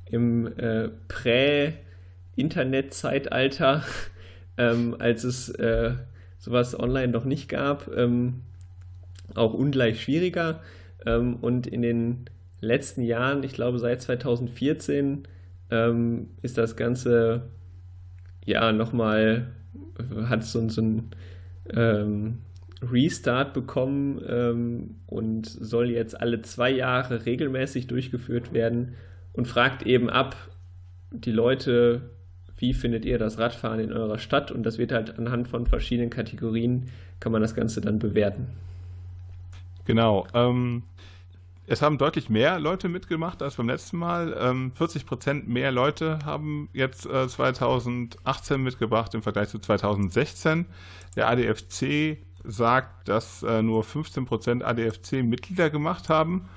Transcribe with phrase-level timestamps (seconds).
[0.10, 3.84] im äh, Prä-Internet-Zeitalter,
[4.58, 5.94] ähm, als es äh,
[6.38, 8.42] sowas online noch nicht gab, ähm,
[9.36, 10.62] auch ungleich schwieriger.
[11.06, 12.30] Ähm, und in den
[12.60, 15.28] letzten Jahren, ich glaube seit 2014,
[15.70, 17.50] ähm, ist das Ganze
[18.46, 19.48] ja nochmal,
[20.28, 21.10] hat so, so ein
[21.74, 22.40] ähm,
[22.82, 28.96] Restart bekommen ähm, und soll jetzt alle zwei Jahre regelmäßig durchgeführt werden
[29.38, 30.36] und fragt eben ab
[31.12, 32.10] die Leute,
[32.58, 34.52] wie findet ihr das Radfahren in eurer Stadt?
[34.52, 36.90] Und das wird halt anhand von verschiedenen Kategorien,
[37.20, 38.48] kann man das Ganze dann bewerten.
[39.86, 40.28] Genau.
[40.34, 40.84] Ähm,
[41.68, 44.36] es haben deutlich mehr Leute mitgemacht als beim letzten Mal.
[44.40, 50.66] Ähm, 40 Prozent mehr Leute haben jetzt äh, 2018 mitgebracht im Vergleich zu 2016.
[51.16, 56.50] Der ADFC sagt, dass äh, nur 15 Prozent ADFC-Mitglieder gemacht haben.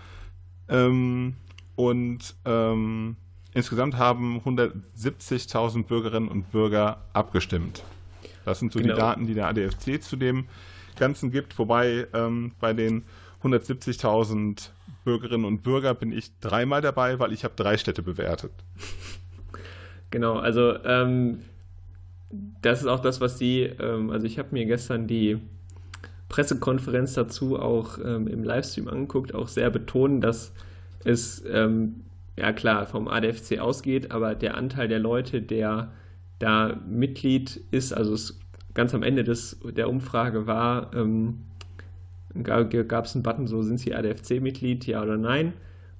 [0.68, 1.34] Ähm,
[1.88, 3.16] und ähm,
[3.54, 7.82] insgesamt haben 170.000 Bürgerinnen und Bürger abgestimmt.
[8.44, 8.94] Das sind so genau.
[8.94, 10.46] die Daten, die der ADFC zu dem
[10.98, 13.04] Ganzen gibt, wobei ähm, bei den
[13.42, 14.68] 170.000
[15.04, 18.52] Bürgerinnen und Bürger bin ich dreimal dabei, weil ich habe drei Städte bewertet.
[20.10, 21.40] Genau, also ähm,
[22.60, 25.38] das ist auch das, was Sie, ähm, also ich habe mir gestern die
[26.28, 30.52] Pressekonferenz dazu auch ähm, im Livestream angeguckt, auch sehr betonen, dass
[31.04, 32.04] es ähm,
[32.36, 35.92] ja klar vom ADFC ausgeht, aber der Anteil der Leute, der
[36.38, 38.38] da Mitglied ist, also es
[38.74, 41.40] ganz am Ende des, der Umfrage war, ähm,
[42.42, 45.52] gab es einen Button, so sind Sie ADFC-Mitglied, ja oder nein.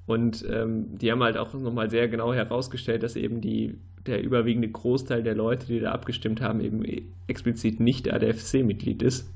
[0.07, 4.69] Und ähm, die haben halt auch nochmal sehr genau herausgestellt, dass eben die, der überwiegende
[4.69, 6.83] Großteil der Leute, die da abgestimmt haben, eben
[7.27, 9.31] explizit nicht ADFC-Mitglied ist.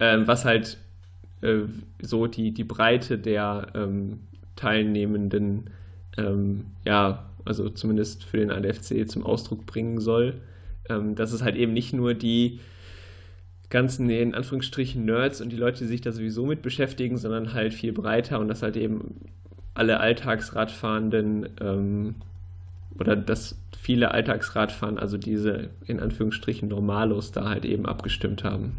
[0.00, 0.78] Ähm, was halt
[1.42, 1.64] äh,
[2.00, 4.20] so die, die Breite der ähm,
[4.56, 5.70] Teilnehmenden,
[6.16, 10.40] ähm, ja, also zumindest für den ADFC zum Ausdruck bringen soll.
[10.88, 12.60] Ähm, dass es halt eben nicht nur die
[13.70, 17.72] ganzen, in Anführungsstrichen, Nerds und die Leute, die sich da sowieso mit beschäftigen, sondern halt
[17.72, 19.14] viel breiter und dass halt eben
[19.74, 22.14] alle Alltagsradfahrenden ähm,
[22.98, 28.76] oder dass viele Alltagsradfahren, also diese in Anführungsstrichen Normalos, da halt eben abgestimmt haben.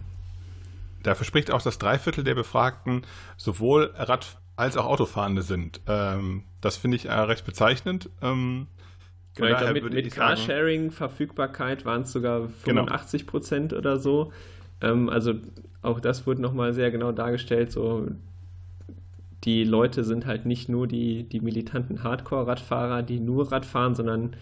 [1.04, 3.04] Dafür spricht auch, dass drei Viertel der Befragten
[3.38, 5.82] sowohl Rad- als auch Autofahrende sind.
[5.88, 8.10] Ähm, das finde ich äh, recht bezeichnend.
[8.22, 8.68] Ähm,
[9.36, 13.32] genau, ich glaube, mit, mit Carsharing-Verfügbarkeit waren es sogar 85 genau.
[13.32, 14.32] Prozent oder so.
[14.82, 15.34] Ähm, also
[15.82, 17.72] auch das wurde nochmal sehr genau dargestellt.
[17.72, 18.08] So,
[19.44, 24.36] die Leute sind halt nicht nur die, die militanten Hardcore-Radfahrer, die nur Rad fahren, sondern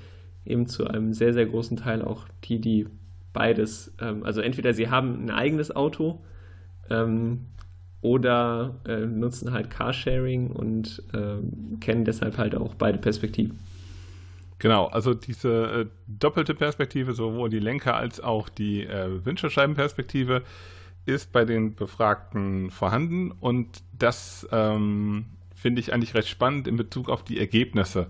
[0.45, 2.87] eben zu einem sehr, sehr großen Teil auch die, die
[3.33, 6.21] beides, ähm, also entweder sie haben ein eigenes Auto
[6.91, 7.45] ähm,
[8.01, 11.37] oder äh, nutzen halt Carsharing und äh,
[11.79, 13.59] kennen deshalb halt auch beide Perspektiven.
[14.59, 20.43] Genau, also diese äh, doppelte Perspektive, sowohl die Lenker als auch die äh, Windschutzscheibenperspektive,
[21.05, 27.09] ist bei den Befragten vorhanden und das ähm, finde ich eigentlich recht spannend in Bezug
[27.09, 28.07] auf die Ergebnisse.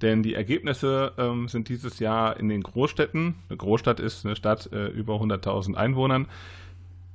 [0.00, 4.72] Denn die Ergebnisse ähm, sind dieses Jahr in den Großstädten, eine Großstadt ist eine Stadt
[4.72, 6.26] äh, über 100.000 Einwohnern,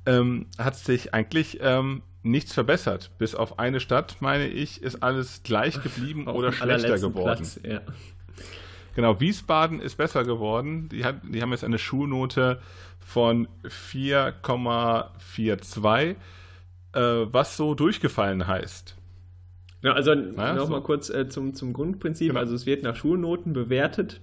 [0.06, 3.10] ähm, hat sich eigentlich ähm, nichts verbessert.
[3.18, 7.38] Bis auf eine Stadt, meine ich, ist alles gleich geblieben oder schlechter geworden.
[7.38, 7.80] Platz, ja.
[8.94, 10.88] Genau, Wiesbaden ist besser geworden.
[10.88, 12.62] Die, hat, die haben jetzt eine Schulnote
[12.98, 16.16] von 4,42,
[16.94, 18.96] äh, was so durchgefallen heißt.
[19.82, 20.80] Ja, also ja, nochmal so.
[20.80, 22.28] kurz äh, zum, zum Grundprinzip.
[22.28, 22.40] Genau.
[22.40, 24.22] Also es wird nach Schulnoten bewertet.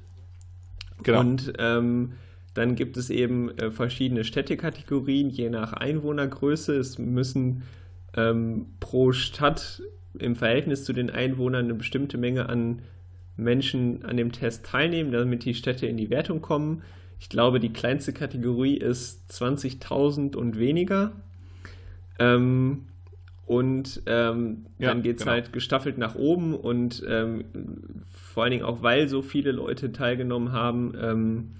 [1.03, 1.19] Genau.
[1.19, 2.13] Und ähm,
[2.53, 6.75] dann gibt es eben äh, verschiedene Städtekategorien, je nach Einwohnergröße.
[6.75, 7.63] Es müssen
[8.15, 9.81] ähm, pro Stadt
[10.19, 12.81] im Verhältnis zu den Einwohnern eine bestimmte Menge an
[13.35, 16.83] Menschen an dem Test teilnehmen, damit die Städte in die Wertung kommen.
[17.19, 21.13] Ich glaube, die kleinste Kategorie ist 20.000 und weniger.
[22.19, 22.85] Ähm,
[23.45, 25.33] und ähm, ja, dann geht es genau.
[25.33, 27.44] halt gestaffelt nach oben und ähm,
[28.11, 31.51] vor allen Dingen auch, weil so viele Leute teilgenommen haben, ähm,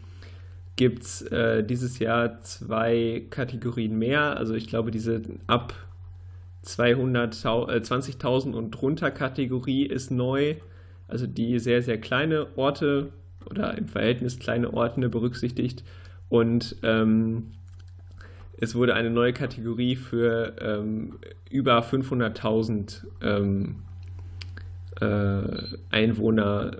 [0.76, 4.38] gibt es äh, dieses Jahr zwei Kategorien mehr.
[4.38, 5.74] Also ich glaube, diese ab
[6.66, 10.56] 20.000 äh, und drunter Kategorie ist neu.
[11.08, 13.12] Also die sehr, sehr kleine Orte
[13.50, 15.84] oder im Verhältnis kleine Orte berücksichtigt.
[16.30, 17.52] Und ähm,
[18.58, 23.84] es wurde eine neue Kategorie für ähm, über 500.000 ähm,
[25.00, 26.78] äh, Einwohner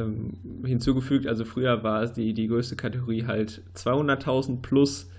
[0.00, 1.26] ähm, hinzugefügt.
[1.26, 5.10] Also früher war die, die größte Kategorie halt 200.000 plus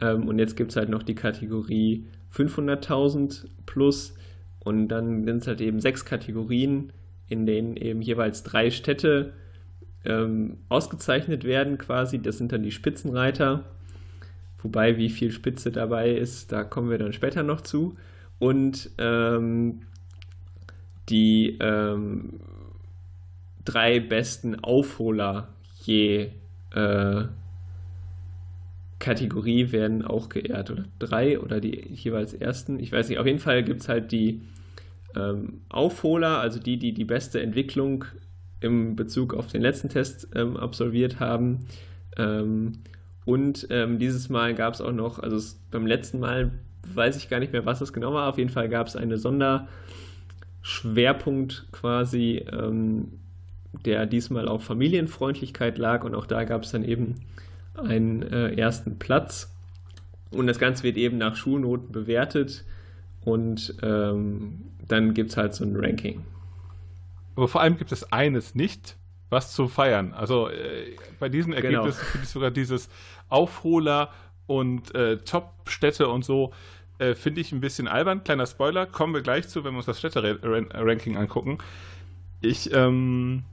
[0.00, 4.14] ähm, und jetzt gibt es halt noch die Kategorie 500.000 plus
[4.60, 6.92] und dann sind es halt eben sechs Kategorien,
[7.28, 9.32] in denen eben jeweils drei Städte
[10.04, 12.20] ähm, ausgezeichnet werden quasi.
[12.20, 13.64] Das sind dann die Spitzenreiter.
[14.62, 17.96] Wobei, wie viel Spitze dabei ist, da kommen wir dann später noch zu.
[18.38, 19.80] Und ähm,
[21.08, 22.40] die ähm,
[23.64, 25.48] drei besten Aufholer
[25.82, 26.30] je
[26.74, 27.24] äh,
[28.98, 30.70] Kategorie werden auch geehrt.
[30.70, 32.78] Oder drei oder die jeweils ersten.
[32.78, 34.42] Ich weiß nicht, auf jeden Fall gibt es halt die
[35.16, 38.04] ähm, Aufholer, also die, die die beste Entwicklung
[38.60, 41.66] im Bezug auf den letzten Test ähm, absolviert haben.
[42.16, 42.82] Ähm,
[43.24, 46.52] und ähm, dieses Mal gab es auch noch, also es, beim letzten Mal
[46.94, 48.28] weiß ich gar nicht mehr, was das genau war.
[48.28, 53.08] Auf jeden Fall gab es eine Sonderschwerpunkt quasi, ähm,
[53.72, 56.04] der diesmal auf Familienfreundlichkeit lag.
[56.04, 57.16] Und auch da gab es dann eben
[57.74, 59.54] einen äh, ersten Platz.
[60.30, 62.64] Und das Ganze wird eben nach Schulnoten bewertet.
[63.24, 66.24] Und ähm, dann gibt es halt so ein Ranking.
[67.36, 68.96] Aber vor allem gibt es eines nicht,
[69.28, 70.12] was zu feiern.
[70.12, 71.64] Also äh, bei diesen genau.
[71.64, 72.10] Ergebnissen genau.
[72.10, 72.88] finde ich sogar dieses
[73.28, 74.10] Aufholer
[74.46, 76.52] und äh, Top-Städte und so
[76.98, 78.24] äh, finde ich ein bisschen albern.
[78.24, 81.58] Kleiner Spoiler, kommen wir gleich zu, wenn wir uns das Städte-Ranking angucken.
[82.40, 83.44] Ich ähm,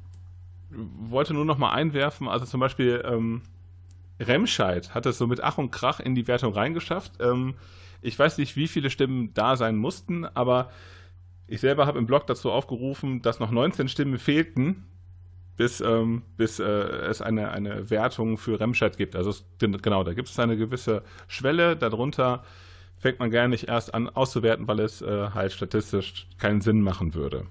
[0.69, 3.41] wollte nur noch mal einwerfen, also zum Beispiel ähm,
[4.19, 7.13] Remscheid hat es so mit Ach und Krach in die Wertung reingeschafft.
[7.19, 7.55] Ähm,
[8.01, 10.69] ich weiß nicht, wie viele Stimmen da sein mussten, aber
[11.47, 14.85] ich selber habe im Blog dazu aufgerufen, dass noch 19 Stimmen fehlten,
[15.55, 19.15] bis, ähm, bis äh, es eine, eine Wertung für Remscheid gibt.
[19.15, 21.75] Also es, genau, da gibt es eine gewisse Schwelle.
[21.75, 22.43] Darunter
[22.97, 27.13] fängt man gar nicht erst an auszuwerten, weil es äh, halt statistisch keinen Sinn machen
[27.13, 27.47] würde.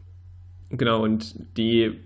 [0.70, 2.00] Genau, und die,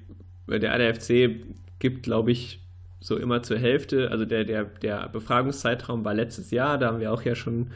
[0.58, 1.44] der ADFC
[1.78, 2.60] gibt, glaube ich,
[3.00, 7.12] so immer zur Hälfte, also der, der, der Befragungszeitraum war letztes Jahr, da haben wir
[7.12, 7.70] auch ja schon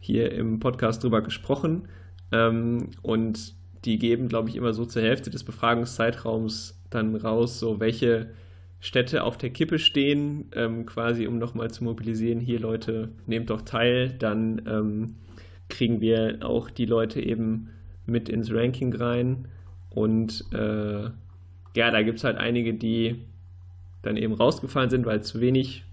[0.00, 1.88] hier im Podcast drüber gesprochen.
[2.32, 7.80] Ähm, und die geben, glaube ich, immer so zur Hälfte des Befragungszeitraums dann raus, so
[7.80, 8.30] welche
[8.80, 13.62] Städte auf der Kippe stehen, ähm, quasi um nochmal zu mobilisieren, hier Leute, nehmt doch
[13.62, 15.14] teil, dann ähm,
[15.68, 17.68] kriegen wir auch die Leute eben
[18.06, 19.48] mit ins Ranking rein.
[19.90, 21.10] Und äh,
[21.74, 23.24] ja, da gibt es halt einige, die
[24.02, 25.84] dann eben rausgefallen sind, weil zu wenig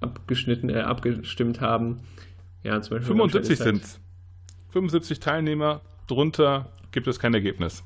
[0.00, 2.00] abgeschnitten, äh, abgestimmt haben.
[2.62, 4.00] Ja, zum Beispiel 75 sind es.
[4.70, 7.84] 75 Teilnehmer, drunter gibt es kein Ergebnis.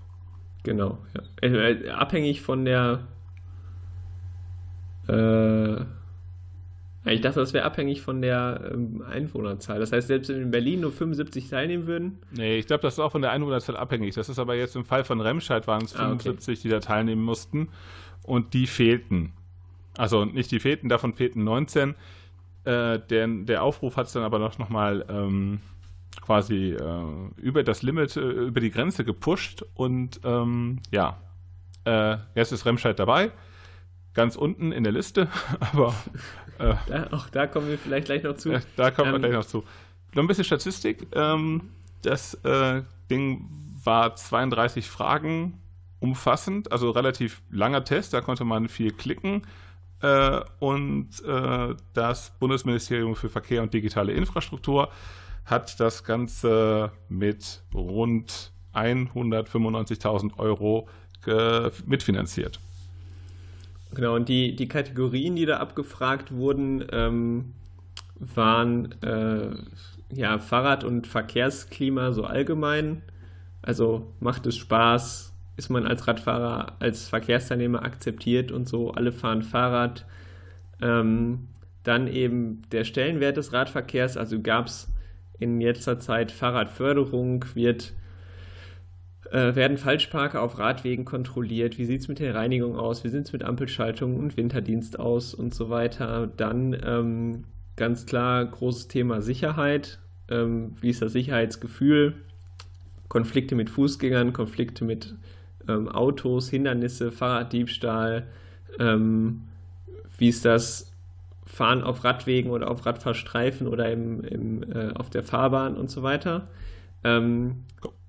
[0.63, 1.49] Genau, ja.
[1.49, 3.07] Äh, abhängig von der.
[5.09, 5.85] Äh,
[7.13, 9.79] ich dachte, das wäre abhängig von der ähm, Einwohnerzahl.
[9.79, 12.19] Das heißt, selbst wenn in Berlin nur 75 teilnehmen würden.
[12.33, 14.15] Nee, ich glaube, das ist auch von der Einwohnerzahl abhängig.
[14.15, 16.61] Das ist aber jetzt im Fall von Remscheid waren es 75, ah, okay.
[16.63, 17.69] die da teilnehmen mussten.
[18.25, 19.33] Und die fehlten.
[19.97, 21.95] Also nicht die fehlten, davon fehlten 19.
[22.65, 25.61] Äh, der, der Aufruf hat es dann aber noch, noch mal ähm,
[26.21, 27.03] quasi äh,
[27.37, 31.19] über das Limit, äh, über die Grenze gepusht und ähm, ja,
[31.85, 33.31] äh, jetzt ist Remscheid dabei,
[34.15, 35.29] ganz unten in der Liste,
[35.73, 35.95] aber
[36.59, 38.61] äh, da, auch da kommen wir vielleicht gleich noch zu.
[38.77, 39.65] da kommen ähm, wir gleich noch zu.
[40.15, 41.07] noch ein bisschen Statistik.
[41.13, 41.71] Ähm,
[42.03, 43.49] das äh, Ding
[43.83, 45.61] war 32 Fragen
[46.01, 49.43] umfassend, also relativ langer Test, da konnte man viel klicken.
[50.03, 54.91] Äh, und äh, das Bundesministerium für Verkehr und digitale Infrastruktur
[55.45, 60.89] hat das Ganze mit rund 195.000 Euro
[61.87, 62.61] mitfinanziert.
[63.97, 67.55] Genau, und die, die Kategorien, die da abgefragt wurden, ähm,
[68.17, 69.57] waren äh,
[70.13, 73.01] ja, Fahrrad- und Verkehrsklima so allgemein.
[73.63, 79.43] Also macht es Spaß, ist man als Radfahrer, als Verkehrsteilnehmer akzeptiert und so, alle fahren
[79.43, 80.05] Fahrrad.
[80.83, 81.49] Ähm,
[81.83, 84.93] dann eben der Stellenwert des Radverkehrs, also gab es
[85.39, 87.95] in letzter Zeit Fahrradförderung, wird,
[89.31, 93.25] äh, werden Falschparker auf Radwegen kontrolliert, wie sieht es mit der Reinigung aus, wie sieht
[93.25, 96.29] es mit Ampelschaltung und Winterdienst aus und so weiter.
[96.37, 97.45] Dann ähm,
[97.77, 102.15] ganz klar großes Thema Sicherheit, ähm, wie ist das Sicherheitsgefühl,
[103.09, 105.15] Konflikte mit Fußgängern, Konflikte mit
[105.69, 108.27] ähm, Autos, Hindernisse, Fahrraddiebstahl,
[108.79, 109.43] ähm,
[110.19, 110.93] wie ist das
[111.47, 116.03] Fahren auf Radwegen oder auf Radfahrstreifen oder im, im, äh, auf der Fahrbahn und so
[116.03, 116.49] weiter.
[117.05, 117.65] Ähm,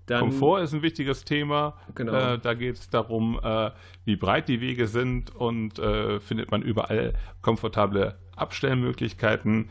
[0.08, 1.76] dann, Komfort ist ein wichtiges Thema.
[1.94, 2.14] Genau.
[2.14, 3.72] Äh, da geht es darum, äh,
[4.06, 9.70] wie breit die Wege sind und äh, findet man überall komfortable Abstellmöglichkeiten.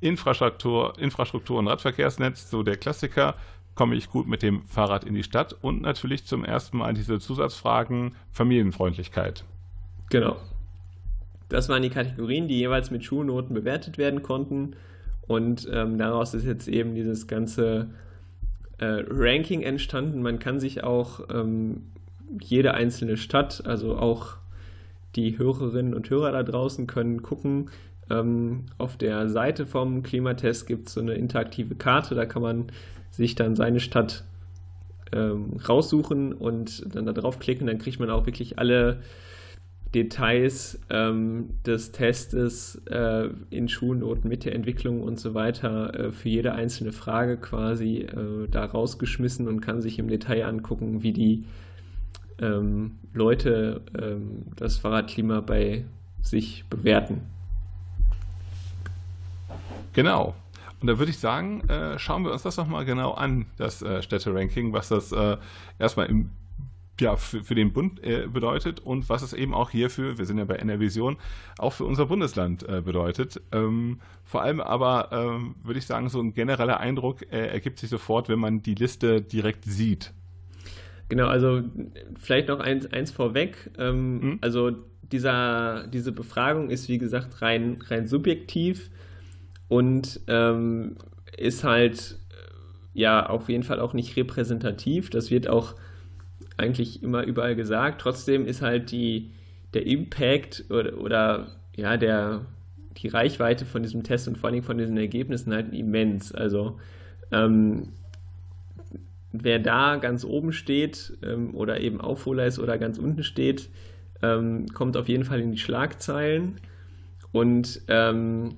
[0.00, 3.34] Infrastruktur, Infrastruktur und Radverkehrsnetz, so der Klassiker.
[3.74, 5.56] Komme ich gut mit dem Fahrrad in die Stadt?
[5.62, 9.44] Und natürlich zum ersten Mal diese Zusatzfragen Familienfreundlichkeit.
[10.10, 10.36] Genau.
[11.48, 14.76] Das waren die Kategorien, die jeweils mit Schulnoten bewertet werden konnten.
[15.26, 17.88] Und ähm, daraus ist jetzt eben dieses ganze
[18.80, 20.22] äh, Ranking entstanden.
[20.22, 21.82] Man kann sich auch ähm,
[22.40, 24.36] jede einzelne Stadt, also auch
[25.16, 27.70] die Hörerinnen und Hörer da draußen können gucken.
[28.08, 32.66] Ähm, auf der Seite vom Klimatest gibt es so eine interaktive Karte, da kann man
[33.10, 34.24] sich dann seine Stadt
[35.12, 39.02] ähm, raussuchen und dann da draufklicken, dann kriegt man auch wirklich alle
[39.94, 46.28] Details ähm, des Testes äh, in Schulnoten mit der Entwicklung und so weiter äh, für
[46.28, 51.44] jede einzelne Frage quasi äh, da rausgeschmissen und kann sich im Detail angucken, wie die
[52.40, 55.84] ähm, Leute ähm, das Fahrradklima bei
[56.22, 57.22] sich bewerten.
[59.92, 60.34] Genau.
[60.80, 64.02] Und da würde ich sagen, äh, schauen wir uns das nochmal genau an, das äh,
[64.02, 65.36] Städte-Ranking, was das äh,
[65.78, 66.30] erstmal im
[67.00, 70.38] ja, für, für den Bund äh, bedeutet und was es eben auch hierfür, wir sind
[70.38, 71.16] ja bei Enervision,
[71.58, 73.40] auch für unser Bundesland äh, bedeutet.
[73.52, 77.90] Ähm, vor allem aber, ähm, würde ich sagen, so ein genereller Eindruck äh, ergibt sich
[77.90, 80.12] sofort, wenn man die Liste direkt sieht.
[81.08, 81.62] Genau, also
[82.20, 83.70] vielleicht noch eins, eins vorweg.
[83.78, 84.38] Ähm, hm?
[84.40, 84.72] Also
[85.10, 88.90] dieser, diese Befragung ist, wie gesagt, rein, rein subjektiv
[89.68, 90.96] und ähm,
[91.36, 92.18] ist halt
[92.92, 95.10] ja auf jeden Fall auch nicht repräsentativ.
[95.10, 95.74] Das wird auch
[96.60, 98.00] eigentlich immer überall gesagt.
[98.00, 99.30] Trotzdem ist halt die,
[99.74, 102.42] der Impact oder, oder ja, der,
[102.96, 106.32] die Reichweite von diesem Test und vor allem von diesen Ergebnissen halt immens.
[106.32, 106.78] Also
[107.32, 107.88] ähm,
[109.32, 113.68] wer da ganz oben steht ähm, oder eben Aufholer ist oder ganz unten steht,
[114.22, 116.60] ähm, kommt auf jeden Fall in die Schlagzeilen.
[117.32, 118.56] Und ähm,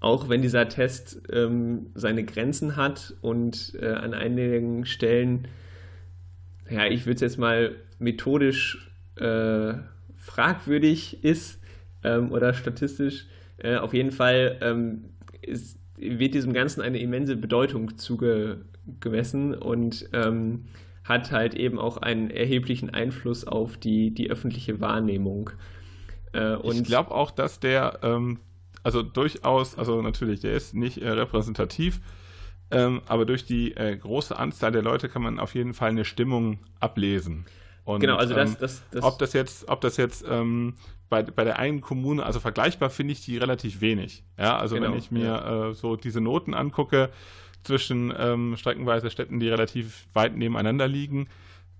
[0.00, 5.48] auch wenn dieser Test ähm, seine Grenzen hat und äh, an einigen Stellen
[6.70, 9.74] ja, ich würde es jetzt mal methodisch äh,
[10.16, 11.60] fragwürdig ist
[12.02, 13.26] ähm, oder statistisch,
[13.58, 15.10] äh, auf jeden Fall ähm,
[15.42, 20.66] ist, wird diesem Ganzen eine immense Bedeutung zugemessen und ähm,
[21.04, 25.50] hat halt eben auch einen erheblichen Einfluss auf die, die öffentliche Wahrnehmung.
[26.32, 28.40] Äh, ich glaube auch, dass der, ähm,
[28.82, 32.00] also durchaus, also natürlich, der ist nicht äh, repräsentativ,
[32.70, 36.04] ähm, aber durch die äh, große Anzahl der Leute kann man auf jeden Fall eine
[36.04, 37.46] Stimmung ablesen.
[37.84, 40.74] Und, genau, also das, ähm, das, das, ob das jetzt, ob das jetzt ähm,
[41.10, 44.24] bei, bei der einen Kommune, also vergleichbar finde ich die relativ wenig.
[44.38, 45.68] Ja, also genau, wenn ich mir ja.
[45.68, 47.10] äh, so diese Noten angucke
[47.62, 51.28] zwischen ähm, streckenweise Städten, die relativ weit nebeneinander liegen,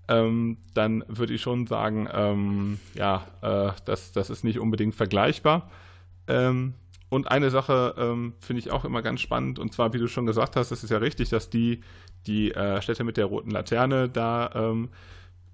[0.09, 5.71] ähm, dann würde ich schon sagen, ähm, ja, äh, das, das ist nicht unbedingt vergleichbar.
[6.27, 6.75] Ähm,
[7.15, 10.27] und eine Sache ähm, finde ich auch immer ganz spannend, und zwar, wie du schon
[10.27, 11.81] gesagt hast, es ist ja richtig, dass die,
[12.27, 14.89] die äh, Städte mit der roten Laterne da ähm,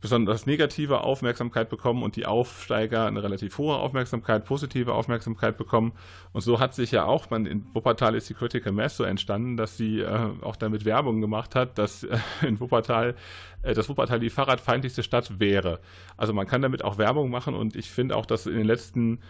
[0.01, 5.93] besonders negative Aufmerksamkeit bekommen und die Aufsteiger eine relativ hohe Aufmerksamkeit, positive Aufmerksamkeit bekommen.
[6.33, 9.59] Und so hat sich ja auch, man in Wuppertal ist die Critical Mass so entstanden,
[9.59, 13.15] dass sie äh, auch damit Werbung gemacht hat, dass äh, in Wuppertal,
[13.63, 15.81] äh, dass Wuppertal die fahrradfeindlichste Stadt wäre.
[16.17, 19.21] Also man kann damit auch Werbung machen und ich finde auch, dass in den letzten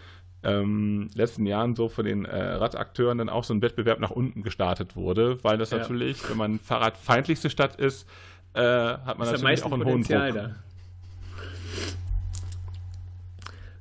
[0.43, 4.43] ähm, letzten Jahren so von den äh, Radakteuren dann auch so ein Wettbewerb nach unten
[4.43, 5.77] gestartet wurde, weil das ja.
[5.77, 8.07] natürlich, wenn man fahrradfeindlichste Stadt ist,
[8.53, 10.33] äh, hat man ist natürlich auch einen hohen Druck.
[10.33, 10.55] Da.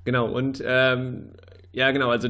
[0.05, 1.31] Genau, und ähm,
[1.73, 2.29] ja, genau, also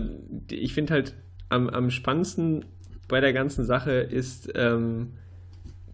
[0.51, 1.15] ich finde halt
[1.49, 2.65] am, am spannendsten
[3.09, 5.15] bei der ganzen Sache ist, ähm,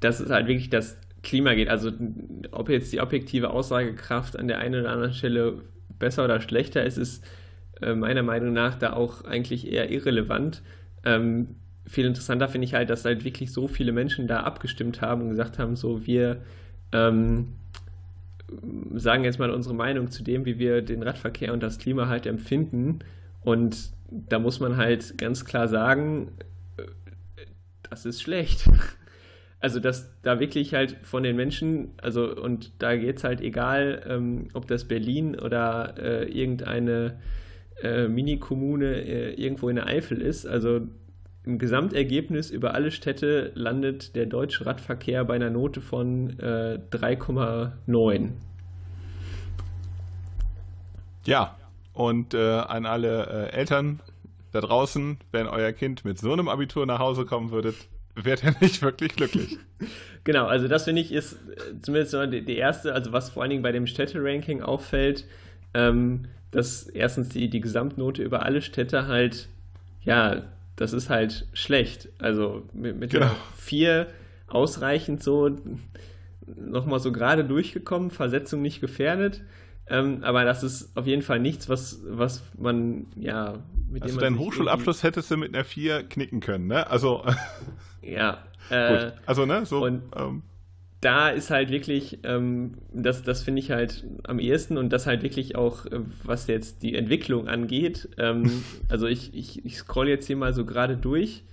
[0.01, 1.69] dass es halt wirklich das Klima geht.
[1.69, 1.91] Also
[2.51, 5.63] ob jetzt die objektive Aussagekraft an der einen oder anderen Stelle
[5.99, 7.25] besser oder schlechter ist, ist
[7.83, 10.63] äh, meiner Meinung nach da auch eigentlich eher irrelevant.
[11.05, 11.57] Ähm,
[11.87, 15.29] viel interessanter finde ich halt, dass halt wirklich so viele Menschen da abgestimmt haben und
[15.31, 16.43] gesagt haben, so wir
[16.93, 17.53] ähm,
[18.95, 22.27] sagen jetzt mal unsere Meinung zu dem, wie wir den Radverkehr und das Klima halt
[22.27, 23.01] empfinden.
[23.43, 26.33] Und da muss man halt ganz klar sagen,
[26.77, 26.83] äh,
[27.89, 28.69] das ist schlecht.
[29.59, 34.03] Also, dass da wirklich halt von den Menschen, also, und da geht es halt egal,
[34.07, 37.19] ähm, ob das Berlin oder äh, irgendeine
[37.83, 40.47] äh, Mini-Kommune äh, irgendwo in der Eifel ist.
[40.47, 40.83] Also,
[41.45, 48.31] im Gesamtergebnis über alle Städte landet der deutsche Radverkehr bei einer Note von äh, 3,9.
[51.25, 51.57] Ja,
[51.93, 54.01] und äh, an alle äh, Eltern
[54.53, 57.77] da draußen, wenn euer Kind mit so einem Abitur nach Hause kommen würdet,
[58.17, 59.59] wärt ihr nicht wirklich glücklich.
[60.25, 63.51] genau, also das finde ich ist äh, zumindest die, die, erste, also was vor allen
[63.51, 65.27] Dingen bei dem Städte-Ranking auffällt,
[65.75, 69.49] ähm, dass erstens die, die Gesamtnote über alle Städte halt,
[70.03, 70.43] ja,
[70.77, 72.09] das ist halt schlecht.
[72.19, 73.31] Also mit, mit genau.
[73.57, 74.09] vier
[74.47, 75.57] ausreichend so
[76.47, 79.43] nochmal so gerade durchgekommen, Versetzung nicht gefährdet.
[79.89, 84.21] Ähm, aber das ist auf jeden Fall nichts, was, was man, ja, mit also dem
[84.21, 86.89] deinen Hochschulabschluss hättest du mit einer 4 knicken können, ne?
[86.89, 87.25] Also.
[88.03, 88.39] ja.
[88.69, 89.65] Äh, Also, ne?
[89.65, 89.85] So.
[89.85, 90.43] Und ähm,
[91.07, 95.23] da ist halt wirklich, ähm, das, das finde ich halt am ehesten und das halt
[95.23, 98.09] wirklich auch, äh, was jetzt die Entwicklung angeht.
[98.19, 101.45] Ähm, also, ich, ich, ich scroll jetzt hier mal so gerade durch.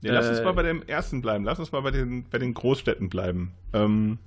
[0.00, 1.44] Ja, lass uns äh, mal bei dem ersten bleiben.
[1.44, 3.52] Lass uns mal bei den, bei den Großstädten bleiben.
[3.72, 4.18] Ähm,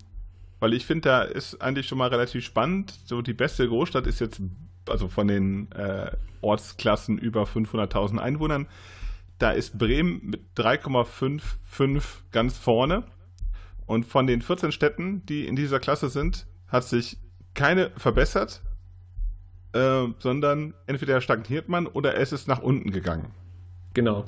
[0.62, 2.94] weil ich finde, da ist eigentlich schon mal relativ spannend.
[3.04, 4.42] So die beste Großstadt ist jetzt,
[4.88, 8.68] also von den äh, Ortsklassen über 500.000 Einwohnern,
[9.38, 13.04] da ist Bremen mit 3,55 ganz vorne.
[13.92, 17.18] Und von den 14 Städten, die in dieser Klasse sind, hat sich
[17.54, 18.62] keine verbessert,
[19.74, 23.32] äh, sondern entweder stagniert man oder es ist nach unten gegangen.
[23.94, 24.24] Genau.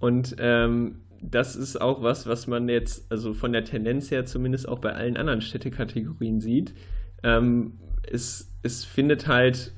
[0.00, 4.68] Und ähm, das ist auch was, was man jetzt, also von der Tendenz her zumindest
[4.68, 6.74] auch bei allen anderen Städtekategorien sieht.
[7.22, 9.72] Ähm, es, es findet halt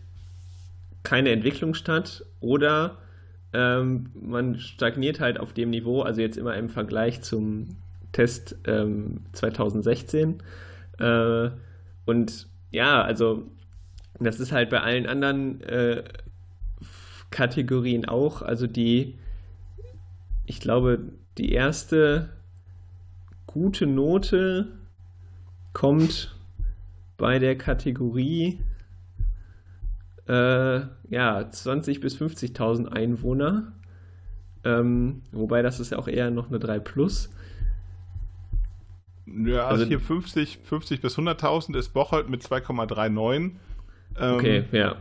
[1.04, 2.98] keine Entwicklung statt oder
[3.52, 7.76] ähm, man stagniert halt auf dem Niveau, also jetzt immer im Vergleich zum
[8.12, 10.42] Test ähm, 2016.
[10.98, 11.50] Äh,
[12.04, 13.44] und ja, also
[14.18, 16.04] das ist halt bei allen anderen äh,
[17.30, 19.14] Kategorien auch, also die,
[20.46, 21.00] ich glaube,
[21.38, 22.28] die erste
[23.46, 24.68] gute Note
[25.72, 26.36] kommt
[27.16, 28.60] bei der Kategorie
[30.28, 33.72] äh, ja, 20.000 bis 50.000 Einwohner.
[34.64, 37.30] Ähm, wobei das ist ja auch eher noch eine 3 Plus.
[39.34, 43.52] Ja, also, also hier 50, 50 bis 100.000 ist Bocholt mit 2,39.
[44.18, 44.96] Ähm, okay, ja.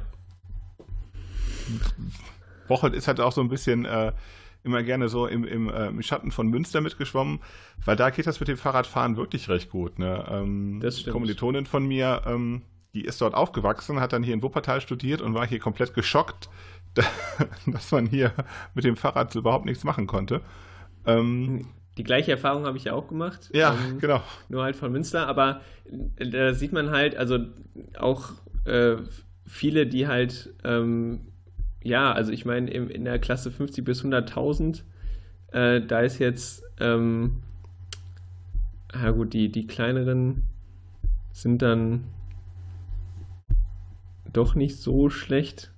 [2.67, 4.13] Bocholt ist halt auch so ein bisschen äh,
[4.63, 7.39] immer gerne so im, im, äh, im, Schatten von Münster mitgeschwommen,
[7.83, 9.99] weil da geht das mit dem Fahrradfahren wirklich recht gut.
[9.99, 10.25] Ne?
[10.29, 11.13] Ähm, das stimmt.
[11.13, 12.61] Kommilitonin von mir, ähm,
[12.93, 16.49] die ist dort aufgewachsen, hat dann hier in Wuppertal studiert und war hier komplett geschockt,
[17.65, 18.33] dass man hier
[18.73, 20.41] mit dem Fahrrad überhaupt nichts machen konnte.
[21.05, 23.49] Ähm, die gleiche Erfahrung habe ich ja auch gemacht.
[23.53, 24.21] Ja, ähm, genau.
[24.49, 25.61] Nur halt von Münster, aber
[26.17, 27.39] äh, da sieht man halt, also
[27.97, 28.31] auch
[28.65, 28.95] äh,
[29.45, 31.21] viele, die halt ähm,
[31.83, 34.83] ja, also ich meine, in der Klasse 50 bis 100.000,
[35.51, 37.41] äh, da ist jetzt, ähm,
[38.93, 40.43] ja gut, die, die kleineren
[41.31, 42.03] sind dann
[44.31, 45.71] doch nicht so schlecht.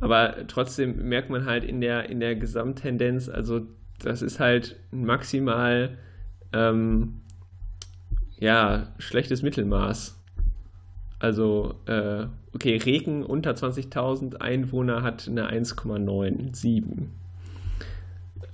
[0.00, 3.66] Aber trotzdem merkt man halt in der, in der Gesamttendenz, also
[4.04, 5.98] das ist halt maximal,
[6.52, 7.20] ähm,
[8.38, 10.18] ja, schlechtes Mittelmaß.
[11.18, 17.08] Also, äh, okay, Regen unter 20.000 Einwohner hat eine 1,97.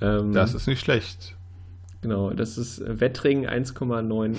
[0.00, 1.37] Ähm, das ist nicht schlecht.
[2.02, 4.38] Genau, das ist Wettring 1,98.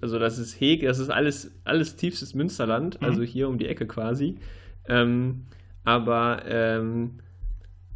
[0.00, 3.06] Also das ist Heg, das ist alles, alles tiefstes Münsterland, mhm.
[3.06, 4.36] also hier um die Ecke quasi.
[4.88, 5.46] Ähm,
[5.84, 7.20] aber ähm,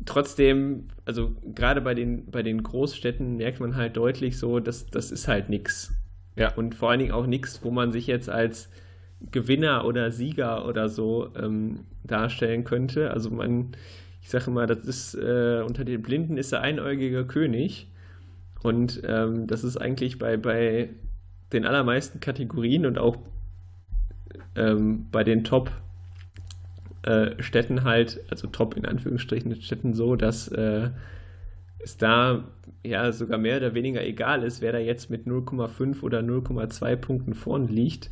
[0.04, 5.10] trotzdem, also gerade bei den, bei den Großstädten merkt man halt deutlich so, dass das
[5.10, 5.94] ist halt nichts.
[6.36, 6.52] Ja.
[6.54, 8.68] Und vor allen Dingen auch nichts, wo man sich jetzt als
[9.30, 13.10] Gewinner oder Sieger oder so ähm, darstellen könnte.
[13.10, 13.72] Also man,
[14.20, 17.88] ich sage mal, das ist äh, unter den Blinden ist der einäugige König.
[18.62, 20.88] Und ähm, das ist eigentlich bei, bei
[21.52, 23.18] den allermeisten Kategorien und auch
[24.56, 25.70] ähm, bei den Top
[27.04, 30.90] äh, Städten halt, also Top in Anführungsstrichen Städten so, dass äh,
[31.78, 32.44] es da
[32.82, 37.34] ja sogar mehr oder weniger egal ist, wer da jetzt mit 0,5 oder 0,2 Punkten
[37.34, 38.10] vorn liegt.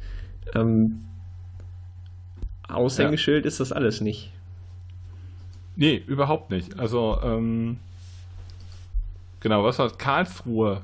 [0.55, 1.05] Ähm,
[2.69, 3.49] Aushängeschild ja.
[3.49, 4.31] ist das alles nicht.
[5.75, 6.79] Nee, überhaupt nicht.
[6.79, 7.79] Also, ähm,
[9.41, 10.83] genau, was war Karlsruhe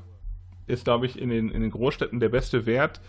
[0.65, 3.01] ist, glaube ich, in den, in den Großstädten der beste Wert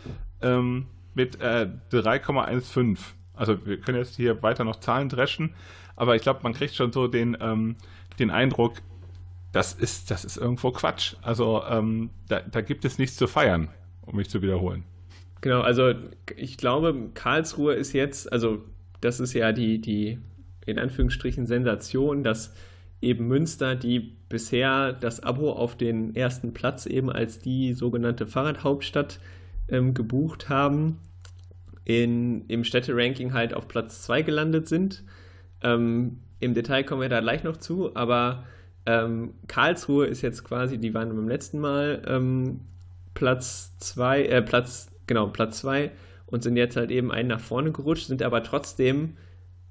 [0.43, 2.99] ähm, mit äh, 3,15.
[3.41, 5.55] Also, wir können jetzt hier weiter noch Zahlen dreschen,
[5.97, 7.77] aber ich glaube, man kriegt schon so den, ähm,
[8.19, 8.75] den Eindruck,
[9.53, 11.15] das ist, das ist irgendwo Quatsch.
[11.23, 13.69] Also, ähm, da, da gibt es nichts zu feiern,
[14.03, 14.85] um mich zu wiederholen.
[15.41, 15.95] Genau, also
[16.37, 18.63] ich glaube, Karlsruhe ist jetzt, also
[19.01, 20.19] das ist ja die, die
[20.67, 22.55] in Anführungsstrichen Sensation, dass
[23.01, 29.19] eben Münster, die bisher das Abo auf den ersten Platz eben als die sogenannte Fahrradhauptstadt
[29.69, 30.99] ähm, gebucht haben,
[31.99, 35.05] in, im Städteranking halt auf Platz 2 gelandet sind.
[35.63, 38.45] Ähm, Im Detail kommen wir da gleich noch zu, aber
[38.87, 42.61] ähm, Karlsruhe ist jetzt quasi, die waren beim letzten Mal ähm,
[43.15, 45.91] Platz 2, äh, Platz genau, Platz 2
[46.27, 49.17] und sind jetzt halt eben einen nach vorne gerutscht, sind aber trotzdem,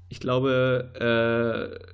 [0.10, 1.90] ich glaube, äh,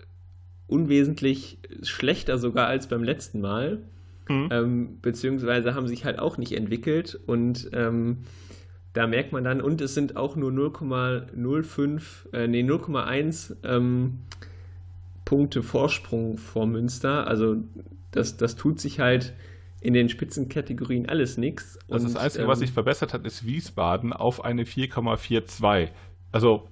[0.67, 3.83] unwesentlich schlechter sogar als beim letzten Mal.
[4.27, 4.49] Mhm.
[4.51, 8.23] Ähm, beziehungsweise haben sich halt auch nicht entwickelt und ähm,
[8.95, 14.19] da merkt man dann, und es sind auch nur 0,05, äh, nee, 0,1 ähm,
[15.25, 17.27] Punkte Vorsprung vor Münster.
[17.27, 17.57] Also
[18.11, 19.33] das, das tut sich halt
[19.81, 21.77] in den Spitzenkategorien alles nichts.
[21.89, 25.89] Das, das Einzige, ähm, was sich verbessert hat, ist Wiesbaden auf eine 4,42.
[26.31, 26.69] Also.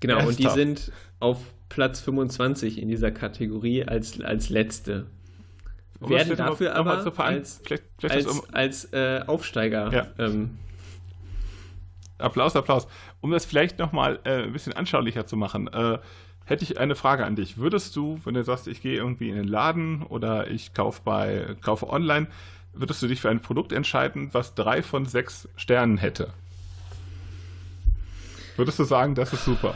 [0.00, 5.06] Genau, und die sind auf Platz 25 in dieser Kategorie als, als letzte.
[6.00, 9.92] Werden dafür aber als, vielleicht, vielleicht als, um als äh, Aufsteiger.
[9.92, 10.06] Ja.
[10.18, 10.58] Ähm,
[12.18, 12.86] Applaus, Applaus.
[13.20, 15.68] Um das vielleicht nochmal äh, ein bisschen anschaulicher zu machen.
[15.68, 15.98] Äh,
[16.44, 17.58] hätte ich eine Frage an dich.
[17.58, 21.56] Würdest du, wenn du sagst, ich gehe irgendwie in den Laden oder ich kaufe bei
[21.60, 22.28] kaufe online,
[22.72, 26.32] würdest du dich für ein Produkt entscheiden, was drei von sechs Sternen hätte?
[28.56, 29.74] Würdest du sagen, das ist super?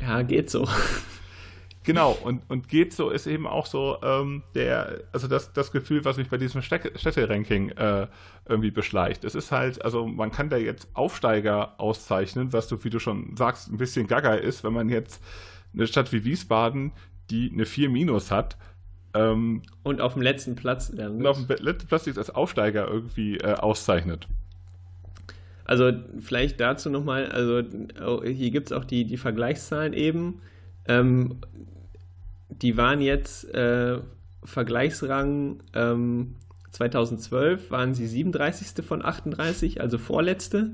[0.00, 0.66] Ja, geht so.
[1.84, 6.02] Genau, und, und geht so ist eben auch so ähm, der, also das, das Gefühl,
[6.06, 8.06] was mich bei diesem Städte-Ranking äh,
[8.48, 9.22] irgendwie beschleicht.
[9.22, 13.36] Es ist halt, also man kann da jetzt Aufsteiger auszeichnen, was du, wie du schon
[13.36, 15.22] sagst, ein bisschen gaga ist, wenn man jetzt
[15.74, 16.92] eine Stadt wie Wiesbaden,
[17.28, 18.56] die eine 4 minus hat.
[19.12, 20.88] Ähm, und auf dem letzten Platz.
[20.88, 24.26] Und auf dem letzten Platz sich als Aufsteiger irgendwie äh, auszeichnet.
[25.66, 27.62] Also vielleicht dazu nochmal, also
[28.04, 30.40] oh, hier gibt es auch die, die Vergleichszahlen eben.
[30.86, 31.36] Ähm,
[32.62, 33.98] die waren jetzt äh,
[34.44, 36.36] Vergleichsrang ähm,
[36.70, 38.84] 2012 waren sie 37.
[38.84, 40.72] von 38, also vorletzte.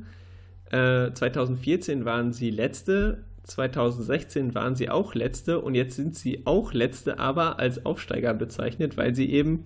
[0.71, 6.73] Äh, 2014 waren sie letzte 2016 waren sie auch letzte und jetzt sind sie auch
[6.73, 9.65] letzte, aber als Aufsteiger bezeichnet, weil sie eben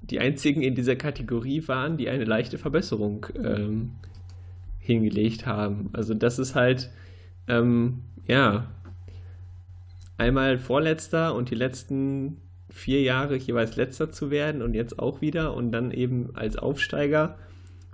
[0.00, 3.92] die einzigen in dieser Kategorie waren, die eine leichte Verbesserung ähm,
[4.78, 5.90] hingelegt haben.
[5.92, 6.90] Also das ist halt,
[7.46, 8.68] ähm, ja,
[10.20, 15.54] einmal vorletzter und die letzten vier Jahre jeweils letzter zu werden und jetzt auch wieder
[15.54, 17.38] und dann eben als Aufsteiger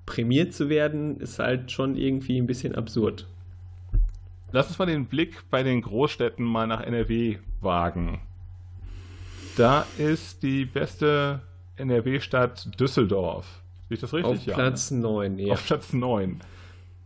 [0.05, 3.27] prämiert zu werden, ist halt schon irgendwie ein bisschen absurd.
[4.53, 8.21] Lass uns mal den Blick bei den Großstädten mal nach NRW wagen.
[9.57, 11.41] Da ist die beste
[11.77, 13.63] NRW-Stadt Düsseldorf.
[13.89, 14.39] Sehe ich das richtig?
[14.41, 15.01] Auf ja, Platz ne?
[15.01, 15.53] 9, ja.
[15.55, 16.41] Auf Platz 9.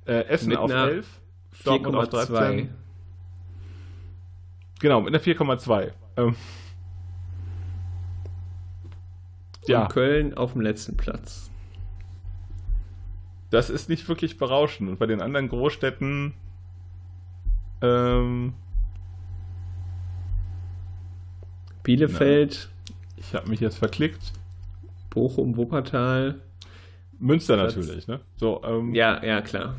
[0.07, 1.07] Äh, Essen mit auf 11,
[1.65, 2.71] Dortmund auf 13.
[4.81, 5.93] Genau, mit einer 4,2.
[6.17, 6.35] Ähm,
[9.67, 9.83] ja.
[9.83, 11.51] Und Köln auf dem letzten Platz.
[13.51, 14.89] Das ist nicht wirklich berauschend.
[14.89, 16.35] Und bei den anderen Großstädten
[17.83, 18.55] ähm,
[21.83, 22.69] Bielefeld.
[22.89, 24.33] Na, ich habe mich jetzt verklickt.
[25.11, 26.41] Bochum, Wuppertal.
[27.19, 27.77] Münster Platz.
[27.77, 28.21] natürlich, ne?
[28.37, 29.75] So, ähm, ja, ja, klar.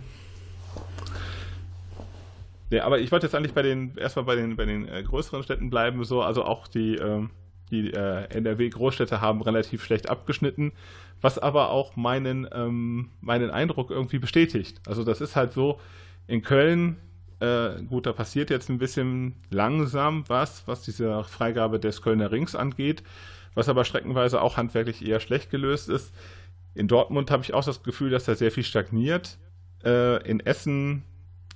[2.72, 5.44] Ja, aber ich wollte jetzt eigentlich bei den, erstmal bei den, bei den äh, größeren
[5.44, 7.28] Städten bleiben, so, also auch die, äh,
[7.70, 10.72] die äh, NRW-Großstädte haben relativ schlecht abgeschnitten,
[11.20, 14.80] was aber auch meinen, ähm, meinen Eindruck irgendwie bestätigt.
[14.88, 15.80] Also das ist halt so,
[16.28, 16.96] in Köln
[17.42, 22.56] äh, gut, da passiert jetzt ein bisschen langsam was, was diese Freigabe des Kölner Rings
[22.56, 23.04] angeht,
[23.56, 26.14] was aber streckenweise auch handwerklich eher schlecht gelöst ist.
[26.74, 29.40] In Dortmund habe ich auch das Gefühl, dass da sehr viel stagniert.
[29.84, 31.04] Äh, in Essen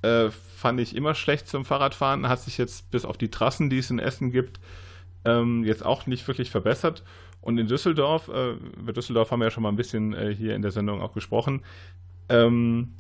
[0.06, 2.30] äh, fand ich immer schlecht zum Fahrradfahren.
[2.30, 4.60] Hat sich jetzt bis auf die Trassen, die es in Essen gibt,
[5.26, 7.04] ähm, jetzt auch nicht wirklich verbessert.
[7.42, 10.56] Und in Düsseldorf, äh, über Düsseldorf haben wir ja schon mal ein bisschen äh, hier
[10.56, 11.64] in der Sendung auch gesprochen.
[12.30, 12.94] Ähm,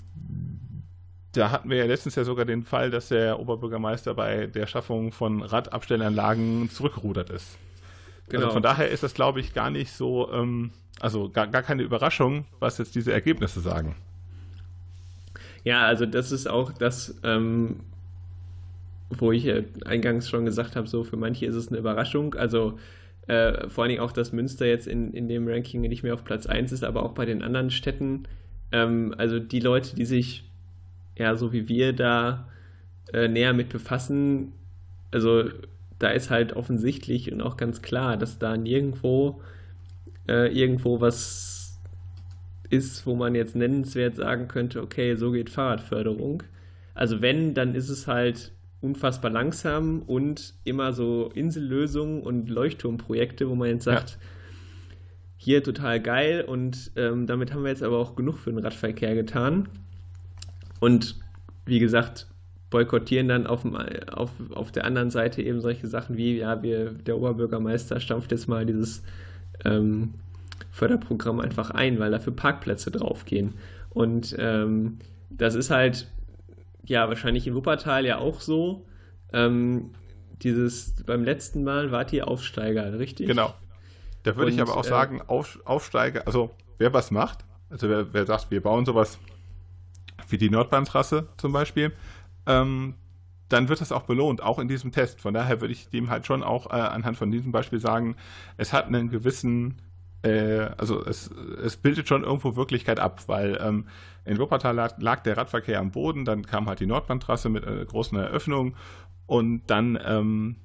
[1.32, 5.12] da hatten wir ja letztens ja sogar den Fall, dass der Oberbürgermeister bei der Schaffung
[5.12, 7.58] von Radabstellanlagen zurückgerudert ist.
[7.58, 8.44] Also genau.
[8.46, 11.84] Also von daher ist das, glaube ich, gar nicht so, ähm, also gar, gar keine
[11.84, 13.96] Überraschung, was jetzt diese Ergebnisse sagen.
[15.65, 17.82] Ja, also das ist auch das, ähm,
[19.10, 22.36] wo ich äh, eingangs schon gesagt habe, so für manche ist es eine Überraschung.
[22.36, 22.78] Also
[23.28, 26.23] äh, vor allen Dingen auch, dass Münster jetzt in, in dem Ranking nicht mehr auf
[26.23, 28.28] Platz 1 ist, aber auch bei den anderen Städten.
[28.71, 30.43] Ähm, also die Leute, die sich
[31.17, 32.47] ja so wie wir da
[33.12, 34.54] äh, näher mit befassen,
[35.12, 35.45] also
[35.97, 39.41] da ist halt offensichtlich und auch ganz klar, dass da nirgendwo
[40.28, 41.55] äh, irgendwo was
[42.69, 46.43] ist, wo man jetzt nennenswert sagen könnte, okay, so geht Fahrradförderung.
[46.93, 53.56] Also wenn, dann ist es halt unfassbar langsam und immer so Insellösungen und Leuchtturmprojekte, wo
[53.56, 54.17] man jetzt sagt, ja.
[55.38, 59.15] hier total geil und ähm, damit haben wir jetzt aber auch genug für den Radverkehr
[59.15, 59.67] getan.
[60.80, 61.19] Und
[61.65, 62.28] wie gesagt,
[62.69, 63.65] boykottieren dann auf,
[64.12, 68.47] auf, auf der anderen Seite eben solche Sachen wie, ja, wir, der Oberbürgermeister stampft jetzt
[68.47, 69.04] mal dieses
[69.63, 70.15] ähm,
[70.72, 73.54] Förderprogramm einfach ein, weil dafür Parkplätze draufgehen.
[73.89, 76.12] Und ähm, das ist halt,
[76.84, 78.86] ja, wahrscheinlich in Wuppertal ja auch so.
[79.34, 79.91] Ähm,
[80.41, 83.28] dieses, beim letzten Mal wart ihr Aufsteiger, richtig?
[83.28, 83.54] Genau.
[84.24, 88.13] Da würde ich aber auch äh, sagen, Auf, Aufsteiger, also wer was macht, also wer,
[88.13, 89.20] wer sagt, wir bauen sowas
[90.30, 91.94] wie die Nordbahntrasse zum Beispiel,
[92.48, 92.96] ähm,
[93.50, 95.22] dann wird das auch belohnt, auch in diesem Test.
[95.22, 98.15] Von daher würde ich dem halt schon auch äh, anhand von diesem Beispiel sagen,
[98.58, 99.76] es hat einen gewissen,
[100.25, 101.29] äh, also es,
[101.63, 103.85] es bildet schon irgendwo Wirklichkeit ab, weil ähm,
[104.25, 107.85] in Wuppertal lag, lag, der Radverkehr am Boden, dann kam halt die Nordbahntrasse mit einer
[107.85, 108.75] großen Eröffnung
[109.27, 110.55] und dann, ähm,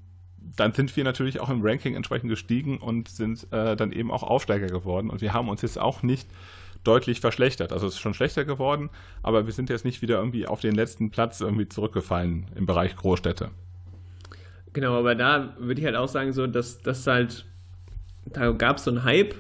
[0.57, 4.23] dann sind wir natürlich auch im Ranking entsprechend gestiegen und sind äh, dann eben auch
[4.23, 6.29] Aufsteiger geworden und wir haben uns jetzt auch nicht
[6.83, 7.73] deutlich verschlechtert.
[7.73, 8.89] Also es ist schon schlechter geworden,
[9.23, 12.97] aber wir sind jetzt nicht wieder irgendwie auf den letzten Platz irgendwie zurückgefallen im Bereich
[12.97, 13.51] Großstädte.
[14.73, 17.45] Genau, aber da würde ich halt auch sagen, so, dass das halt,
[18.25, 19.35] da gab es so einen Hype.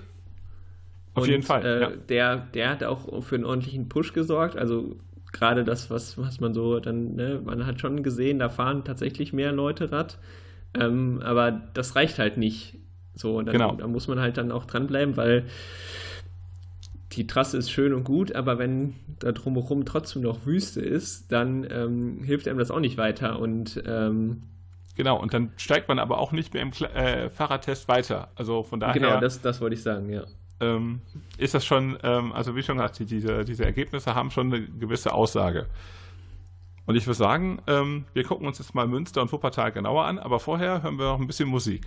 [1.14, 1.64] Auf jeden Fall.
[1.64, 1.90] Äh, ja.
[1.90, 4.56] der, der hat auch für einen ordentlichen Push gesorgt.
[4.56, 4.96] Also
[5.32, 9.32] gerade das, was, was man so dann, ne, man hat schon gesehen, da fahren tatsächlich
[9.32, 10.18] mehr Leute Rad.
[10.74, 12.78] Ähm, aber das reicht halt nicht.
[13.14, 13.74] So, dann, genau.
[13.74, 15.44] da muss man halt dann auch dranbleiben, weil
[17.12, 21.66] die Trasse ist schön und gut, aber wenn da drumherum trotzdem noch Wüste ist, dann
[21.68, 23.40] ähm, hilft einem das auch nicht weiter.
[23.40, 24.42] Und ähm,
[24.96, 28.28] genau, und dann steigt man aber auch nicht mehr im äh, Fahrradtest weiter.
[28.36, 28.94] Also von daher.
[28.94, 30.24] Genau, das, das wollte ich sagen, ja.
[30.60, 31.00] Ähm,
[31.38, 35.12] ist das schon, ähm, also wie schon gesagt, diese, diese Ergebnisse haben schon eine gewisse
[35.12, 35.66] Aussage.
[36.86, 40.18] Und ich würde sagen, ähm, wir gucken uns jetzt mal Münster und Wuppertal genauer an,
[40.18, 41.82] aber vorher hören wir noch ein bisschen Musik.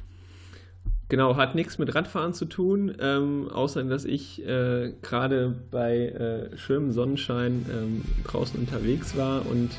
[1.10, 6.58] Genau, hat nichts mit Radfahren zu tun, ähm, außer dass ich äh, gerade bei äh,
[6.58, 9.72] schönem Sonnenschein ähm, draußen unterwegs war und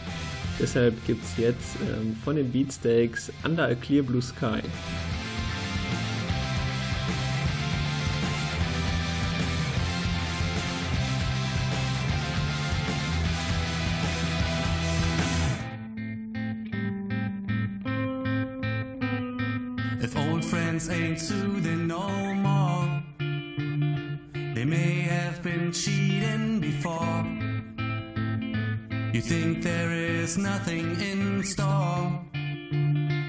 [0.60, 4.60] deshalb gibt es jetzt ähm, von den Beatsteaks Under a Clear Blue Sky.
[29.12, 32.20] You think there is nothing in store.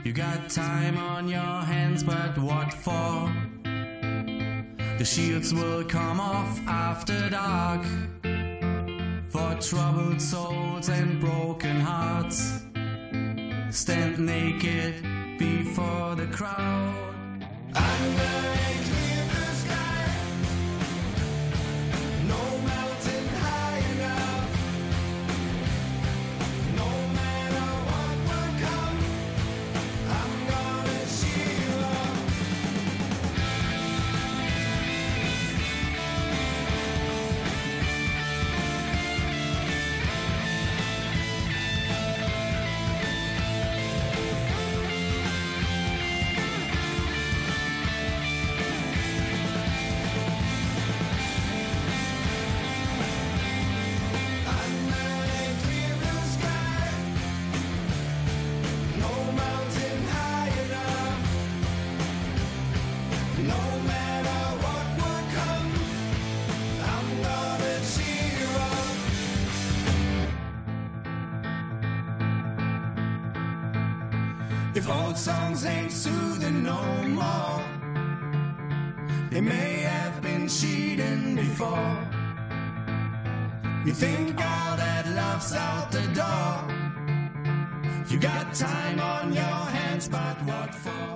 [0.04, 3.32] You got time on your hands, but what for?
[4.98, 7.86] The shields will come off after dark
[9.30, 12.62] for troubled souls and broken hearts.
[13.70, 15.04] Stand naked
[15.38, 16.96] before the crowd.
[17.76, 18.46] Under
[18.78, 19.15] If
[75.16, 77.64] old songs ain't soothing no more,
[79.30, 81.98] they may have been cheating before.
[83.86, 86.54] You think all that love's out the door.
[88.10, 91.08] You got time on your hands, but what for?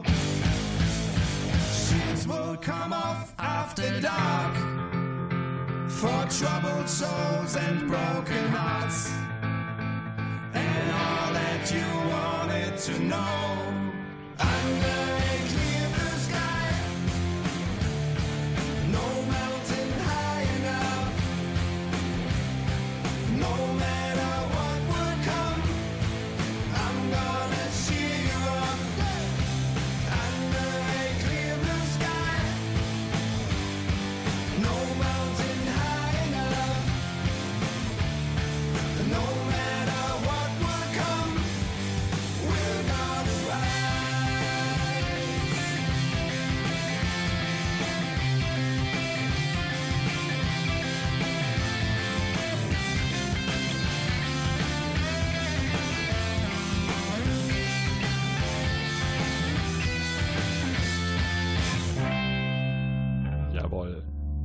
[1.84, 4.56] Shoes will come off after dark
[5.90, 9.12] for troubled souls and broken hearts.
[10.54, 13.69] And all that you wanted to know.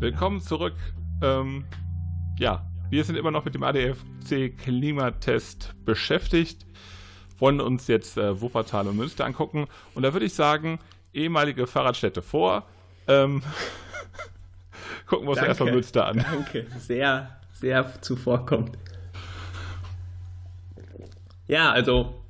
[0.05, 0.75] Willkommen zurück.
[1.23, 1.64] Ähm,
[2.38, 6.67] ja, wir sind immer noch mit dem ADFC Klimatest beschäftigt,
[7.38, 9.67] wollen uns jetzt äh, Wuppertal und Münster angucken.
[9.95, 10.79] Und da würde ich sagen,
[11.14, 12.67] ehemalige Fahrradstädte vor.
[13.09, 13.43] Ähm,
[15.07, 16.19] gucken wir uns erstmal Münster an.
[16.19, 18.77] Danke, sehr, sehr zuvorkommt.
[21.49, 22.23] Ja, also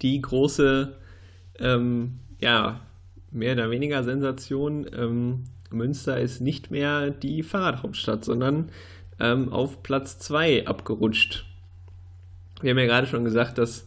[0.00, 0.96] die große,
[1.58, 2.78] ähm, ja,
[3.32, 4.86] mehr oder weniger Sensation.
[4.96, 8.70] Ähm, Münster ist nicht mehr die Fahrradhauptstadt, sondern
[9.20, 11.44] ähm, auf Platz 2 abgerutscht.
[12.60, 13.86] Wir haben ja gerade schon gesagt, dass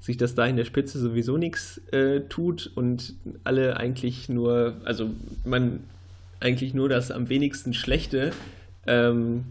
[0.00, 3.14] sich das da in der Spitze sowieso nichts äh, tut und
[3.44, 5.10] alle eigentlich nur, also
[5.44, 5.80] man
[6.40, 8.32] eigentlich nur das am wenigsten Schlechte
[8.86, 9.46] ähm,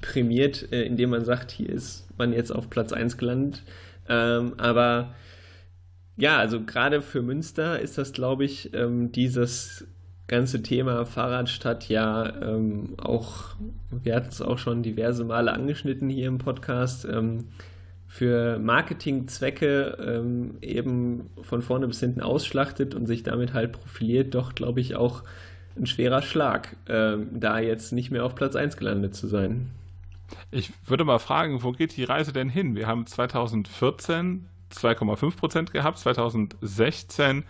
[0.00, 3.62] prämiert, äh, indem man sagt, hier ist man jetzt auf Platz 1 gelandet.
[4.08, 5.14] Ähm, aber
[6.16, 9.86] ja, also gerade für Münster ist das, glaube ich, ähm, dieses
[10.28, 13.56] ganze Thema Fahrradstadt ja ähm, auch,
[13.90, 17.48] wir hatten es auch schon diverse Male angeschnitten hier im Podcast, ähm,
[18.06, 24.54] für Marketingzwecke ähm, eben von vorne bis hinten ausschlachtet und sich damit halt profiliert, doch,
[24.54, 25.24] glaube ich, auch
[25.76, 29.70] ein schwerer Schlag, ähm, da jetzt nicht mehr auf Platz 1 gelandet zu sein.
[30.50, 32.74] Ich würde mal fragen, wo geht die Reise denn hin?
[32.74, 37.44] Wir haben 2014 2,5 Prozent gehabt, 2016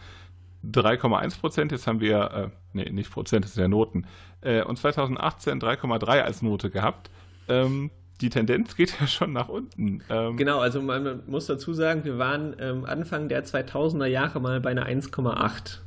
[0.65, 4.07] 3,1 Prozent, jetzt haben wir, äh, nee, nicht Prozent, das sind ja Noten,
[4.41, 7.11] äh, und 2018 3,3 als Note gehabt.
[7.49, 10.03] Ähm, die Tendenz geht ja schon nach unten.
[10.11, 14.61] Ähm, Genau, also man muss dazu sagen, wir waren ähm, Anfang der 2000er Jahre mal
[14.61, 15.79] bei einer 1,8.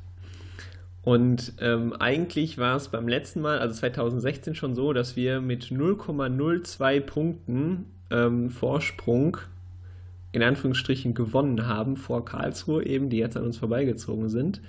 [1.04, 5.66] Und ähm, eigentlich war es beim letzten Mal, also 2016 schon so, dass wir mit
[5.66, 9.38] 0,02 Punkten ähm, Vorsprung
[10.32, 14.62] in Anführungsstrichen gewonnen haben vor Karlsruhe eben, die jetzt an uns vorbeigezogen sind.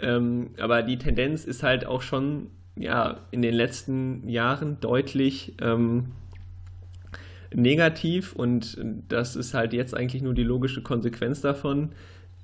[0.00, 6.12] Ähm, aber die Tendenz ist halt auch schon ja, in den letzten Jahren deutlich ähm,
[7.54, 8.78] negativ und
[9.08, 11.92] das ist halt jetzt eigentlich nur die logische Konsequenz davon,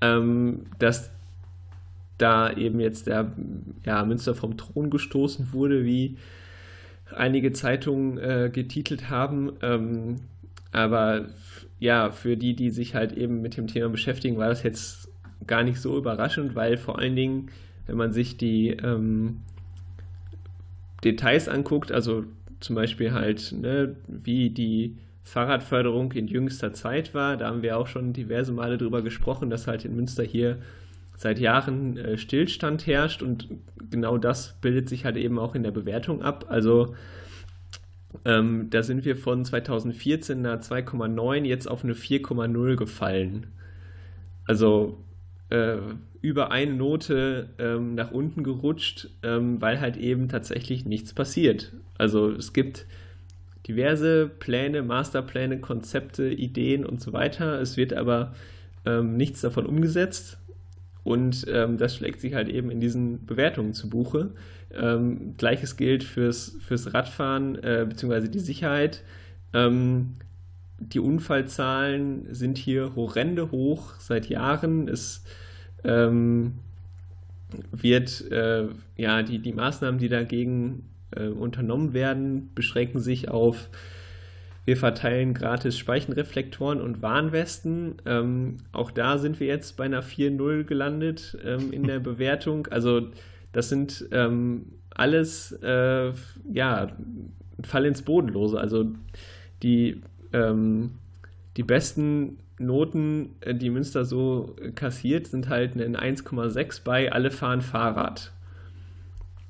[0.01, 1.11] ähm, dass
[2.19, 3.33] da eben jetzt der
[3.85, 6.17] ja, Münster vom Thron gestoßen wurde, wie
[7.15, 9.53] einige Zeitungen äh, getitelt haben.
[9.61, 10.21] Ähm,
[10.71, 11.27] aber
[11.79, 15.02] ja, für die, die sich halt eben mit dem Thema beschäftigen, war das jetzt
[15.47, 17.51] gar nicht so überraschend, weil vor allen Dingen,
[17.87, 19.41] wenn man sich die ähm,
[21.05, 22.25] Details anguckt, also
[22.61, 27.87] zum Beispiel halt, ne, wie die Fahrradförderung in jüngster Zeit war, da haben wir auch
[27.87, 30.59] schon diverse Male drüber gesprochen, dass halt in Münster hier
[31.17, 33.49] seit Jahren äh, Stillstand herrscht und
[33.91, 36.47] genau das bildet sich halt eben auch in der Bewertung ab.
[36.49, 36.95] Also
[38.25, 43.47] ähm, da sind wir von 2014 einer 2,9 jetzt auf eine 4,0 gefallen.
[44.47, 44.99] Also
[45.53, 45.77] äh,
[46.23, 51.73] über eine Note ähm, nach unten gerutscht, ähm, weil halt eben tatsächlich nichts passiert.
[51.99, 52.87] Also es gibt
[53.67, 57.61] diverse Pläne, Masterpläne, Konzepte, Ideen und so weiter.
[57.61, 58.35] Es wird aber
[58.87, 60.39] ähm, nichts davon umgesetzt.
[61.05, 64.31] Und ähm, das schlägt sich halt eben in diesen Bewertungen zu Buche.
[64.73, 68.29] Ähm, Gleiches gilt fürs, fürs Radfahren äh, bzw.
[68.29, 69.03] die Sicherheit.
[70.89, 74.89] Die Unfallzahlen sind hier horrende hoch seit Jahren.
[74.89, 75.25] Es
[75.85, 76.55] ähm,
[77.71, 78.67] wird, äh,
[78.97, 83.69] ja, die, die Maßnahmen, die dagegen äh, unternommen werden, beschränken sich auf
[84.65, 87.97] Wir verteilen gratis Speichenreflektoren und Warnwesten.
[88.07, 92.67] Ähm, auch da sind wir jetzt bei einer 4.0 gelandet ähm, in der Bewertung.
[92.69, 93.09] Also
[93.53, 96.13] das sind ähm, alles, äh,
[96.53, 96.89] ja,
[97.63, 98.59] Fall ins Bodenlose.
[98.59, 98.93] Also
[99.63, 100.03] die,
[100.33, 100.93] ähm,
[101.57, 107.61] die besten Noten, äh, die Münster so kassiert, sind halt ein 1,6 bei Alle fahren
[107.61, 108.33] Fahrrad.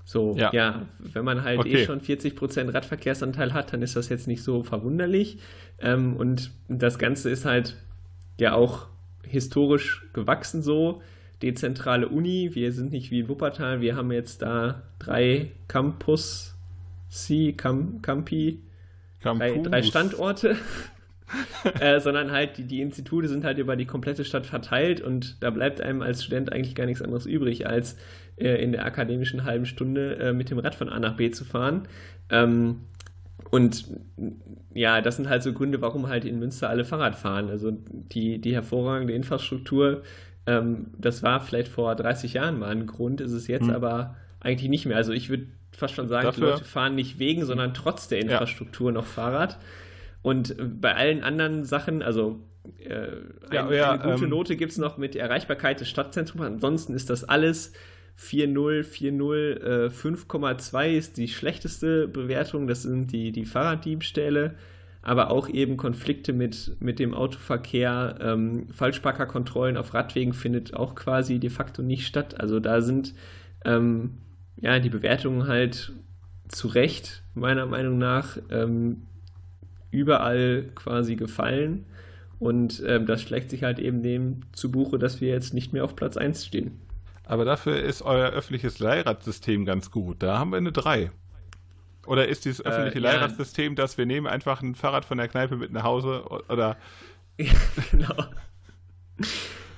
[0.05, 0.51] So, ja.
[0.53, 1.83] ja, wenn man halt eh okay.
[1.83, 5.39] eh schon 40% Radverkehrsanteil hat, dann ist das jetzt nicht so verwunderlich.
[5.79, 7.77] Ähm, und das Ganze ist halt
[8.39, 8.89] ja auch
[9.23, 11.03] historisch gewachsen so.
[11.41, 16.57] Dezentrale Uni, wir sind nicht wie Wuppertal, wir haben jetzt da drei Campus,
[17.09, 18.61] C, Cam, Campi,
[19.23, 20.57] drei, drei, Standorte.
[21.81, 25.51] äh, sondern halt die, die Institute sind halt über die komplette Stadt verteilt und da
[25.51, 27.97] bleibt einem als Student eigentlich gar nichts anderes übrig, als
[28.37, 31.45] äh, in der akademischen halben Stunde äh, mit dem Rad von A nach B zu
[31.45, 31.89] fahren.
[32.29, 32.83] Ähm,
[33.51, 33.87] und
[34.73, 37.51] ja, das sind halt so Gründe, warum halt in Münster alle Fahrrad fahren.
[37.51, 40.03] Also die, die hervorragende Infrastruktur,
[40.47, 43.75] ähm, das war vielleicht vor 30 Jahren mal ein Grund, ist es jetzt mhm.
[43.75, 44.97] aber eigentlich nicht mehr.
[44.97, 45.47] Also ich würde
[45.77, 48.95] fast schon sagen, Dafür, die Leute fahren nicht wegen, sondern trotz der Infrastruktur ja.
[48.95, 49.59] noch Fahrrad.
[50.23, 52.41] Und bei allen anderen Sachen, also
[52.79, 52.95] äh,
[53.51, 56.45] ein, ja, ja, eine gute ähm, Note gibt es noch mit Erreichbarkeit des Stadtzentrums.
[56.45, 57.73] Ansonsten ist das alles
[58.19, 62.67] 4-0, 4-0, 5,2 ist die schlechteste Bewertung.
[62.67, 64.55] Das sind die, die Fahrraddiebstähle,
[65.03, 68.17] aber auch eben Konflikte mit, mit dem Autoverkehr.
[68.21, 72.39] Ähm, Falschparkerkontrollen auf Radwegen findet auch quasi de facto nicht statt.
[72.39, 73.15] Also da sind
[73.65, 74.19] ähm,
[74.63, 75.93] ja die Bewertungen halt
[76.49, 79.03] zu Recht, meiner Meinung nach, ähm,
[79.91, 81.85] überall quasi gefallen.
[82.39, 85.85] Und ähm, das schlägt sich halt eben dem zu Buche, dass wir jetzt nicht mehr
[85.85, 86.81] auf Platz 1 stehen.
[87.25, 90.23] Aber dafür ist euer öffentliches Leihradsystem ganz gut.
[90.23, 91.13] Da haben wir eine 3.
[92.07, 95.29] Oder ist dieses äh, öffentliche äh, Leihradsystem, dass wir nehmen einfach ein Fahrrad von der
[95.29, 96.77] Kneipe mit nach Hause oder.
[97.39, 97.55] Ja,
[97.91, 98.25] genau.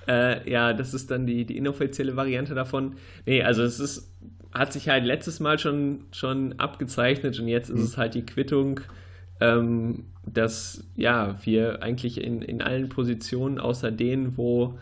[0.08, 2.96] äh, ja, das ist dann die, die inoffizielle Variante davon.
[3.26, 4.12] Nee, also es ist,
[4.54, 7.84] hat sich halt letztes Mal schon, schon abgezeichnet und jetzt ist mhm.
[7.84, 8.80] es halt die Quittung,
[9.40, 14.78] ähm, dass ja, wir eigentlich in, in allen Positionen außer denen, wo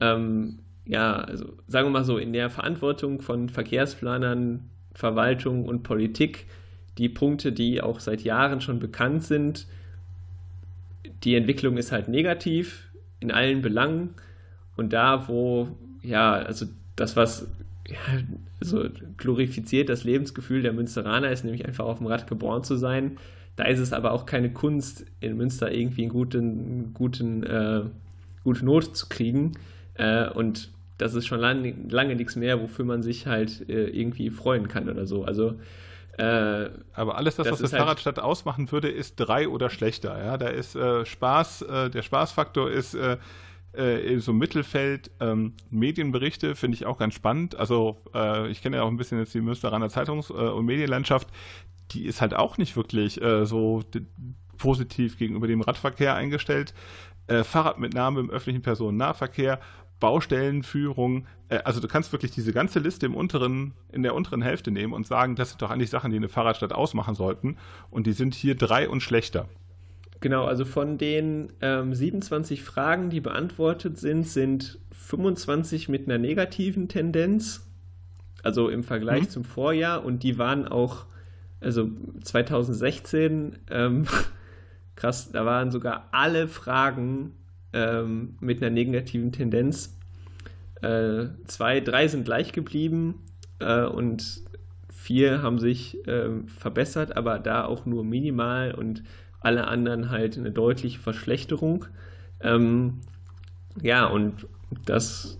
[0.00, 6.46] ähm, ja, also sagen wir mal so, in der Verantwortung von Verkehrsplanern, Verwaltung und Politik
[6.98, 9.66] die Punkte, die auch seit Jahren schon bekannt sind.
[11.24, 14.14] Die Entwicklung ist halt negativ in allen Belangen
[14.76, 15.68] und da, wo,
[16.02, 16.66] ja, also
[16.96, 17.46] das, was
[18.08, 18.22] ja,
[18.60, 18.84] also
[19.16, 23.18] glorifiziert das Lebensgefühl der Münsteraner ist, nämlich einfach auf dem Rad geboren zu sein.
[23.56, 27.82] Da ist es aber auch keine Kunst, in Münster irgendwie einen guten, guten, äh,
[28.44, 29.52] gute Not zu kriegen.
[29.94, 34.30] Äh, und das ist schon lange, lange nichts mehr, wofür man sich halt äh, irgendwie
[34.30, 35.24] freuen kann oder so.
[35.24, 35.54] Also
[36.18, 40.22] äh, aber alles das, das was das halt Fahrradstadt ausmachen würde, ist drei oder schlechter.
[40.22, 42.94] Ja, da ist äh, Spaß, äh, der Spaßfaktor ist
[43.76, 45.10] äh, äh, so Mittelfeld.
[45.20, 47.56] Ähm, Medienberichte finde ich auch ganz spannend.
[47.56, 51.28] Also äh, ich kenne ja auch ein bisschen jetzt die Münsteraner Zeitungs- und Medienlandschaft.
[51.92, 53.82] Die ist halt auch nicht wirklich so
[54.56, 56.72] positiv gegenüber dem Radverkehr eingestellt.
[57.28, 59.60] Fahrradmitnahme im öffentlichen Personennahverkehr
[60.02, 61.28] Baustellenführung.
[61.48, 64.92] Äh, also du kannst wirklich diese ganze Liste im unteren, in der unteren Hälfte nehmen
[64.92, 67.56] und sagen, das sind doch eigentlich Sachen, die eine Fahrradstadt ausmachen sollten.
[67.88, 69.48] Und die sind hier drei und schlechter.
[70.22, 76.88] Genau, also von den ähm, 27 Fragen, die beantwortet sind, sind 25 mit einer negativen
[76.88, 77.68] Tendenz,
[78.44, 79.28] also im Vergleich mhm.
[79.30, 80.04] zum Vorjahr.
[80.04, 81.06] Und die waren auch,
[81.60, 81.90] also
[82.22, 84.06] 2016, ähm,
[84.94, 87.32] krass, da waren sogar alle Fragen
[87.72, 89.98] ähm, mit einer negativen Tendenz.
[90.82, 93.22] Äh, zwei, drei sind gleich geblieben
[93.58, 94.42] äh, und
[94.88, 99.02] vier haben sich äh, verbessert, aber da auch nur minimal und
[99.42, 101.86] alle anderen halt eine deutliche Verschlechterung.
[102.40, 103.00] Ähm,
[103.80, 104.46] ja, und
[104.84, 105.38] das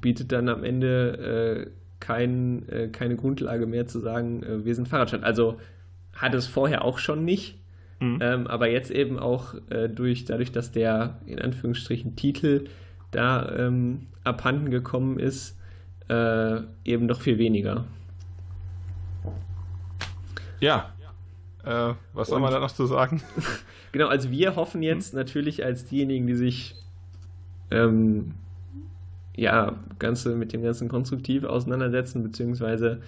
[0.00, 4.88] bietet dann am Ende äh, kein, äh, keine Grundlage mehr zu sagen, äh, wir sind
[4.88, 5.24] Fahrradstadt.
[5.24, 5.58] Also
[6.14, 7.58] hat es vorher auch schon nicht.
[8.00, 8.18] Mhm.
[8.22, 12.64] Ähm, aber jetzt eben auch äh, durch, dadurch, dass der in Anführungsstrichen Titel
[13.10, 15.58] da ähm, abhanden gekommen ist,
[16.08, 17.84] äh, eben noch viel weniger.
[20.60, 20.92] Ja.
[21.64, 23.22] Äh, was soll man da noch zu sagen?
[23.92, 25.20] genau, also wir hoffen jetzt mhm.
[25.20, 26.74] natürlich als diejenigen, die sich
[27.70, 28.34] ähm,
[29.36, 33.02] ja, ganze, mit dem ganzen konstruktiv auseinandersetzen, beziehungsweise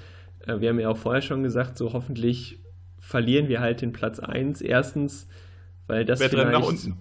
[0.46, 2.58] äh, wir haben ja auch vorher schon gesagt, so hoffentlich
[2.98, 4.60] verlieren wir halt den Platz 1.
[4.60, 5.28] Erstens,
[5.86, 6.52] weil das Wer vielleicht...
[6.52, 6.96] nach unten.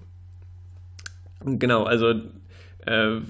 [1.60, 2.14] Genau, also
[2.86, 3.22] äh,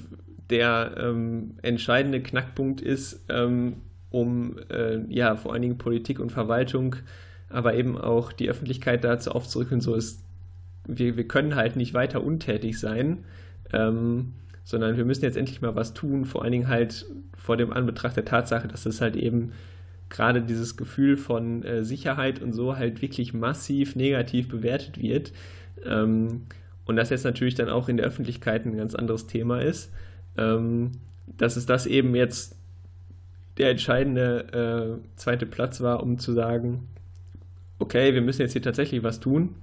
[0.50, 3.78] der ähm, entscheidende Knackpunkt ist, ähm,
[4.10, 6.98] um äh, ja vor allen Dingen Politik und Verwaltung,
[7.52, 10.24] aber eben auch die Öffentlichkeit dazu aufzurücken, so ist
[10.88, 13.24] wir, wir können halt nicht weiter untätig sein,
[13.72, 14.34] ähm,
[14.64, 17.06] sondern wir müssen jetzt endlich mal was tun, vor allen Dingen halt
[17.38, 19.52] vor dem Anbetracht der Tatsache, dass es halt eben
[20.10, 25.32] gerade dieses Gefühl von äh, Sicherheit und so halt wirklich massiv negativ bewertet wird.
[25.86, 26.44] Ähm,
[26.86, 29.92] und das jetzt natürlich dann auch in der Öffentlichkeit ein ganz anderes Thema ist,
[30.38, 30.92] ähm,
[31.38, 32.56] dass es das eben jetzt
[33.58, 36.88] der entscheidende äh, zweite Platz war, um zu sagen,
[37.82, 39.56] okay, wir müssen jetzt hier tatsächlich was tun.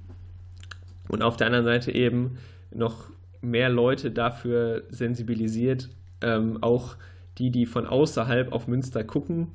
[1.08, 2.38] Und auf der anderen Seite eben
[2.70, 3.10] noch
[3.40, 5.88] mehr Leute dafür sensibilisiert,
[6.20, 6.96] ähm, auch
[7.38, 9.48] die, die von außerhalb auf Münster gucken,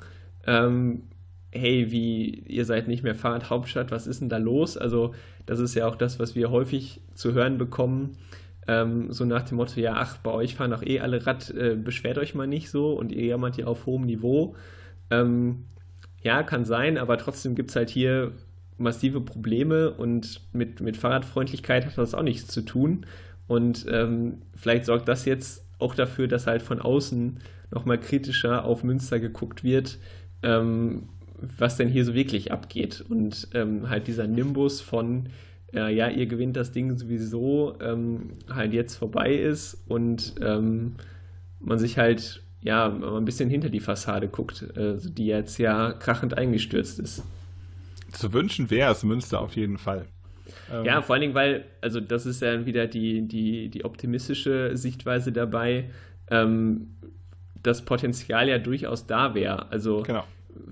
[0.48, 1.04] ähm,
[1.52, 4.78] hey, wie, ihr seid nicht mehr Fahrradhauptstadt, was ist denn da los?
[4.78, 5.14] Also,
[5.46, 8.18] das ist ja auch das, was wir häufig zu hören bekommen.
[8.68, 11.76] Ähm, so nach dem Motto, ja, ach, bei euch fahren doch eh alle Rad, äh,
[11.76, 14.56] beschwert euch mal nicht so und ihr jammert hier auf hohem Niveau.
[15.12, 15.66] Ähm,
[16.24, 18.32] ja, kann sein, aber trotzdem gibt es halt hier
[18.78, 23.06] massive Probleme und mit, mit Fahrradfreundlichkeit hat das auch nichts zu tun.
[23.48, 27.40] Und ähm, vielleicht sorgt das jetzt auch dafür, dass halt von außen
[27.72, 30.00] nochmal kritischer auf Münster geguckt wird,
[30.44, 31.10] ähm,
[31.58, 33.04] was denn hier so wirklich abgeht.
[33.08, 35.28] Und ähm, halt dieser Nimbus von,
[35.74, 40.96] äh, ja, ihr gewinnt das Ding sowieso, ähm, halt jetzt vorbei ist und ähm,
[41.60, 46.38] man sich halt, ja, ein bisschen hinter die Fassade guckt, äh, die jetzt ja krachend
[46.38, 47.24] eingestürzt ist.
[48.14, 50.06] Zu wünschen wäre es Münster auf jeden Fall.
[50.72, 54.76] Ähm, ja, vor allen Dingen, weil, also das ist ja wieder die, die, die optimistische
[54.78, 55.90] Sichtweise dabei,
[56.30, 56.96] ähm,
[57.62, 59.72] das Potenzial ja durchaus da wäre.
[59.72, 60.24] Also genau.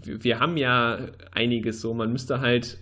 [0.03, 0.99] wir, wir haben ja
[1.31, 2.77] einiges so, man müsste halt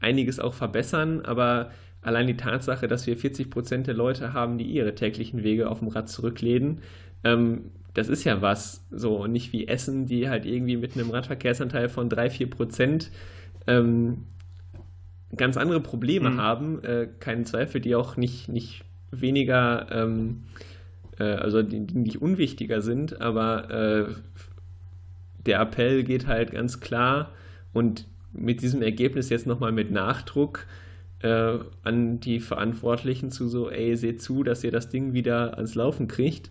[0.00, 4.64] einiges auch verbessern, aber allein die Tatsache, dass wir 40 Prozent der Leute haben, die
[4.64, 6.80] ihre täglichen Wege auf dem Rad zurücklegen,
[7.24, 8.86] ähm, das ist ja was.
[8.90, 13.10] So, und nicht wie Essen, die halt irgendwie mit einem Radverkehrsanteil von 3, 4 Prozent
[13.66, 14.26] ähm,
[15.36, 16.40] ganz andere Probleme mhm.
[16.40, 20.44] haben, äh, keinen Zweifel, die auch nicht, nicht weniger, ähm,
[21.18, 24.14] äh, also die, die, nicht unwichtiger sind, aber äh,
[25.46, 27.32] der Appell geht halt ganz klar
[27.72, 30.66] und mit diesem Ergebnis jetzt nochmal mit Nachdruck
[31.20, 35.74] äh, an die Verantwortlichen zu so, ey, seht zu, dass ihr das Ding wieder ans
[35.74, 36.50] Laufen kriegt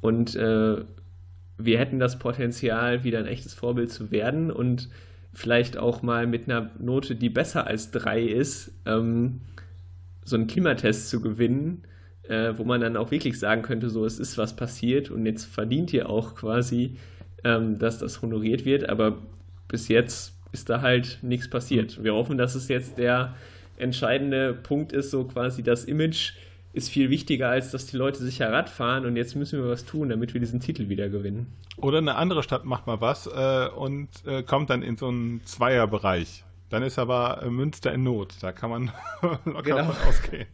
[0.00, 0.76] und äh,
[1.60, 4.88] wir hätten das Potenzial, wieder ein echtes Vorbild zu werden und
[5.32, 9.40] vielleicht auch mal mit einer Note, die besser als drei ist, ähm,
[10.24, 11.82] so einen Klimatest zu gewinnen,
[12.22, 15.44] äh, wo man dann auch wirklich sagen könnte, so es ist was passiert und jetzt
[15.44, 16.96] verdient ihr auch quasi,
[17.44, 19.18] ähm, dass das honoriert wird, aber
[19.68, 22.02] bis jetzt ist da halt nichts passiert.
[22.02, 23.34] Wir hoffen, dass es jetzt der
[23.76, 26.32] entscheidende Punkt ist, so quasi das Image
[26.78, 29.84] ist viel wichtiger, als dass die Leute sicher Rad fahren und jetzt müssen wir was
[29.84, 31.46] tun, damit wir diesen Titel wieder gewinnen.
[31.76, 35.42] Oder eine andere Stadt macht mal was äh, und äh, kommt dann in so einen
[35.44, 36.44] Zweierbereich.
[36.70, 38.34] Dann ist aber äh, Münster in Not.
[38.40, 38.92] Da kann man
[39.44, 39.92] locker genau.
[39.92, 40.46] von ausgehen.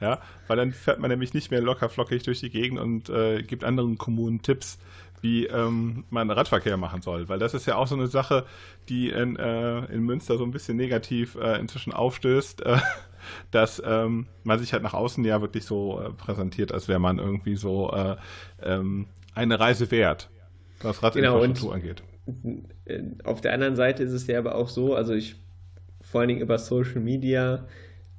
[0.00, 3.42] Ja, weil dann fährt man nämlich nicht mehr locker flockig durch die Gegend und äh,
[3.42, 4.78] gibt anderen Kommunen Tipps,
[5.20, 7.28] wie ähm, man Radverkehr machen soll.
[7.28, 8.44] Weil das ist ja auch so eine Sache,
[8.88, 12.62] die in, äh, in Münster so ein bisschen negativ äh, inzwischen aufstößt
[13.50, 17.18] dass ähm, man sich halt nach außen ja wirklich so äh, präsentiert, als wäre man
[17.18, 18.16] irgendwie so äh,
[18.62, 20.30] ähm, eine Reise wert,
[20.82, 22.02] was Radinfrastruktur genau, angeht.
[22.84, 25.36] Äh, auf der anderen Seite ist es ja aber auch so, also ich
[26.00, 27.66] vor allen Dingen über Social Media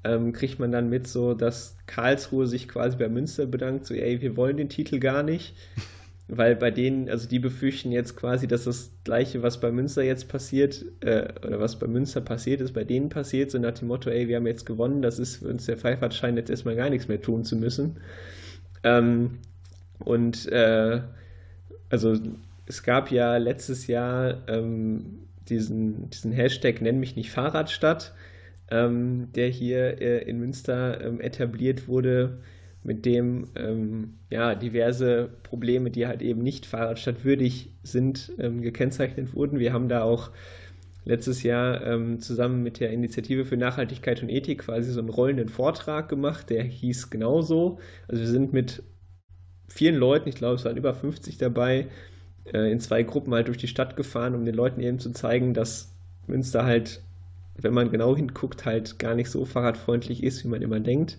[0.04, 4.22] ähm, kriegt man dann mit so, dass Karlsruhe sich quasi bei Münster bedankt, so ey,
[4.22, 5.56] wir wollen den Titel gar nicht.
[6.28, 10.30] Weil bei denen, also die befürchten jetzt quasi, dass das Gleiche, was bei Münster jetzt
[10.30, 14.10] passiert, äh, oder was bei Münster passiert ist, bei denen passiert, so nach dem Motto,
[14.10, 16.90] ey, wir haben jetzt gewonnen, das ist für uns der Pfeifert scheint jetzt erstmal gar
[16.90, 17.98] nichts mehr tun zu müssen.
[18.84, 19.40] Ähm,
[20.00, 21.02] und äh,
[21.90, 22.18] also
[22.66, 25.20] es gab ja letztes Jahr ähm,
[25.50, 28.14] diesen, diesen Hashtag Nenn mich nicht Fahrradstadt,
[28.72, 32.40] ähm, der hier äh, in Münster ähm, etabliert wurde
[32.84, 39.60] mit dem ähm, ja, diverse Probleme, die halt eben nicht fahrradstadtwürdig sind, ähm, gekennzeichnet wurden.
[39.60, 40.32] Wir haben da auch
[41.06, 45.50] letztes Jahr ähm, zusammen mit der Initiative für Nachhaltigkeit und Ethik quasi so einen rollenden
[45.50, 47.80] Vortrag gemacht, der hieß genauso.
[48.08, 48.84] Also wir sind mit
[49.68, 51.88] vielen Leuten, ich glaube es waren über 50 dabei,
[52.54, 55.54] äh, in zwei Gruppen halt durch die Stadt gefahren, um den Leuten eben zu zeigen,
[55.54, 55.94] dass
[56.28, 57.02] Münster halt,
[57.56, 61.18] wenn man genau hinguckt, halt gar nicht so fahrradfreundlich ist, wie man immer denkt.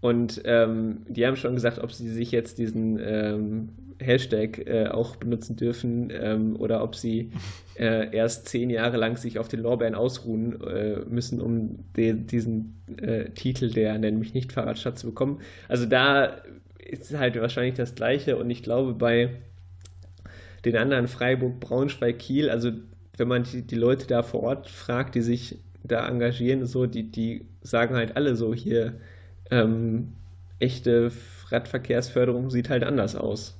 [0.00, 3.68] Und ähm, die haben schon gesagt, ob sie sich jetzt diesen ähm,
[4.00, 7.32] Hashtag äh, auch benutzen dürfen ähm, oder ob sie
[7.78, 13.30] äh, erst zehn Jahre lang sich auf den Lorbeeren ausruhen äh, müssen, um diesen äh,
[13.30, 15.40] Titel der Nenn mich nicht Fahrradstadt zu bekommen.
[15.68, 16.42] Also da
[16.78, 19.30] ist halt wahrscheinlich das Gleiche und ich glaube bei
[20.64, 22.72] den anderen Freiburg, Braunschweig, Kiel, also
[23.16, 27.10] wenn man die, die Leute da vor Ort fragt, die sich da engagieren, so, die,
[27.10, 28.94] die sagen halt alle so hier,
[29.50, 30.12] ähm,
[30.58, 31.12] echte
[31.50, 33.58] Radverkehrsförderung sieht halt anders aus.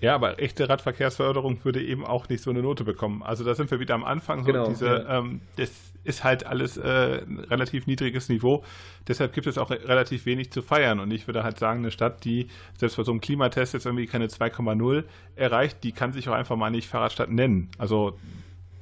[0.00, 3.22] Ja, aber echte Radverkehrsförderung würde eben auch nicht so eine Note bekommen.
[3.22, 4.40] Also da sind wir wieder am Anfang.
[4.40, 5.18] So genau, diese, ja.
[5.18, 5.70] ähm, das
[6.04, 8.62] ist halt alles äh, relativ niedriges Niveau.
[9.08, 11.00] Deshalb gibt es auch relativ wenig zu feiern.
[11.00, 12.48] Und ich würde halt sagen, eine Stadt, die
[12.78, 15.04] selbst bei so einem Klimatest jetzt irgendwie keine 2,0
[15.34, 17.70] erreicht, die kann sich auch einfach mal nicht Fahrradstadt nennen.
[17.78, 18.18] Also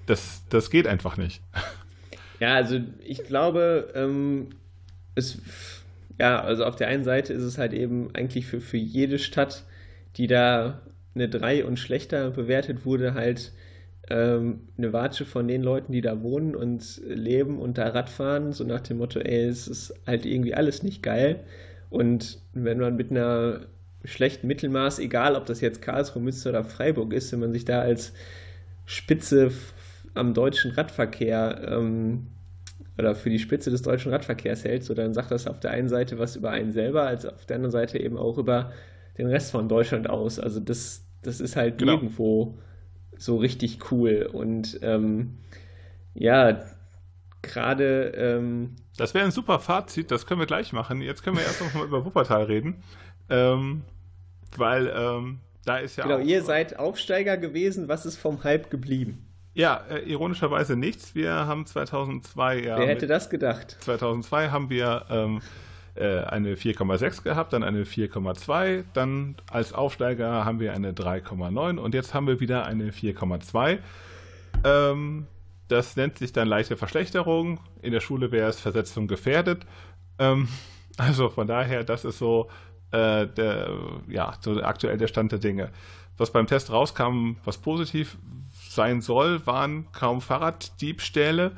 [0.07, 1.43] das, das geht einfach nicht.
[2.41, 4.51] Ja, also ich glaube, ähm,
[5.15, 5.41] es,
[6.19, 9.65] ja, also auf der einen Seite ist es halt eben eigentlich für, für jede Stadt,
[10.17, 10.83] die da
[11.15, 13.53] eine 3 und schlechter bewertet wurde, halt
[14.11, 18.65] ähm, eine Watsche von den Leuten, die da wohnen und leben und da Radfahren, so
[18.65, 21.41] nach dem Motto, ey, es ist halt irgendwie alles nicht geil.
[21.91, 23.61] Und wenn man mit einer
[24.05, 27.81] schlechten Mittelmaß, egal ob das jetzt Karlsruhe, Münster oder Freiburg ist, wenn man sich da
[27.81, 28.13] als
[28.85, 29.53] Spitze
[30.15, 32.27] am deutschen Radverkehr ähm,
[32.99, 35.89] oder für die Spitze des deutschen Radverkehrs hält, so dann sagt das auf der einen
[35.89, 38.73] Seite was über einen selber, als auf der anderen Seite eben auch über
[39.19, 40.39] den Rest von Deutschland aus.
[40.39, 41.93] Also das, das ist halt genau.
[41.93, 42.59] nirgendwo
[43.17, 44.29] so richtig cool.
[44.33, 45.39] Und ähm,
[46.15, 46.65] ja,
[47.43, 48.13] gerade.
[48.17, 51.01] Ähm, das wäre ein super Fazit, das können wir gleich machen.
[51.01, 52.83] Jetzt können wir erst noch mal über Wuppertal reden.
[53.29, 53.83] Ähm,
[54.57, 56.05] weil ähm, da ist ja.
[56.05, 57.89] Genau, ihr seid Aufsteiger gewesen.
[57.89, 59.24] Was ist vom Hype geblieben?
[59.55, 61.15] Ja, äh, ironischerweise nichts.
[61.15, 62.79] Wir haben 2002 ja.
[62.79, 63.77] Wer hätte das gedacht?
[63.81, 65.41] 2002 haben wir ähm,
[65.95, 71.95] äh, eine 4,6 gehabt, dann eine 4,2, dann als Aufsteiger haben wir eine 3,9 und
[71.95, 73.79] jetzt haben wir wieder eine 4,2.
[74.65, 75.27] Ähm,
[75.69, 77.61] das nennt sich dann leichte Verschlechterung.
[77.81, 79.65] In der Schule wäre es Versetzung gefährdet.
[80.19, 80.49] Ähm,
[80.97, 82.51] also von daher, das ist so,
[82.91, 83.71] äh, der,
[84.09, 85.71] ja, so aktuell der Stand der Dinge.
[86.17, 88.17] Was beim Test rauskam, was positiv
[88.75, 91.53] sein soll, waren kaum Fahrraddiebstähle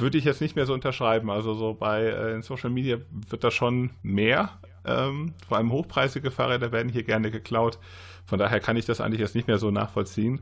[0.00, 1.30] würde ich jetzt nicht mehr so unterschreiben.
[1.30, 4.50] Also so bei äh, Social Media wird da schon mehr.
[4.84, 7.78] Ähm, vor allem hochpreisige Fahrräder werden hier gerne geklaut.
[8.24, 10.40] Von daher kann ich das eigentlich jetzt nicht mehr so nachvollziehen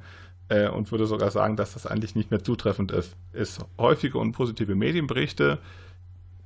[0.48, 3.16] äh, und würde sogar sagen, dass das eigentlich nicht mehr zutreffend ist.
[3.32, 5.58] Ist häufige und positive Medienberichte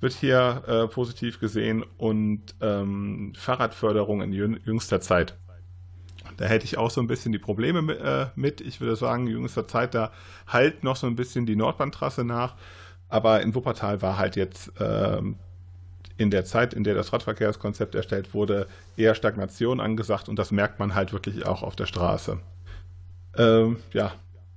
[0.00, 5.36] wird hier äh, positiv gesehen und ähm, Fahrradförderung in jüngster Zeit.
[6.41, 8.01] Da hätte ich auch so ein bisschen die Probleme mit.
[8.01, 8.62] Äh, mit.
[8.62, 10.11] Ich würde sagen, jüngster Zeit, da
[10.47, 12.55] halt noch so ein bisschen die Nordbahntrasse nach.
[13.11, 15.36] Aber in Wuppertal war halt jetzt ähm,
[16.16, 20.78] in der Zeit, in der das Radverkehrskonzept erstellt wurde, eher Stagnation angesagt und das merkt
[20.78, 22.38] man halt wirklich auch auf der Straße.
[23.36, 24.14] Ähm, ja,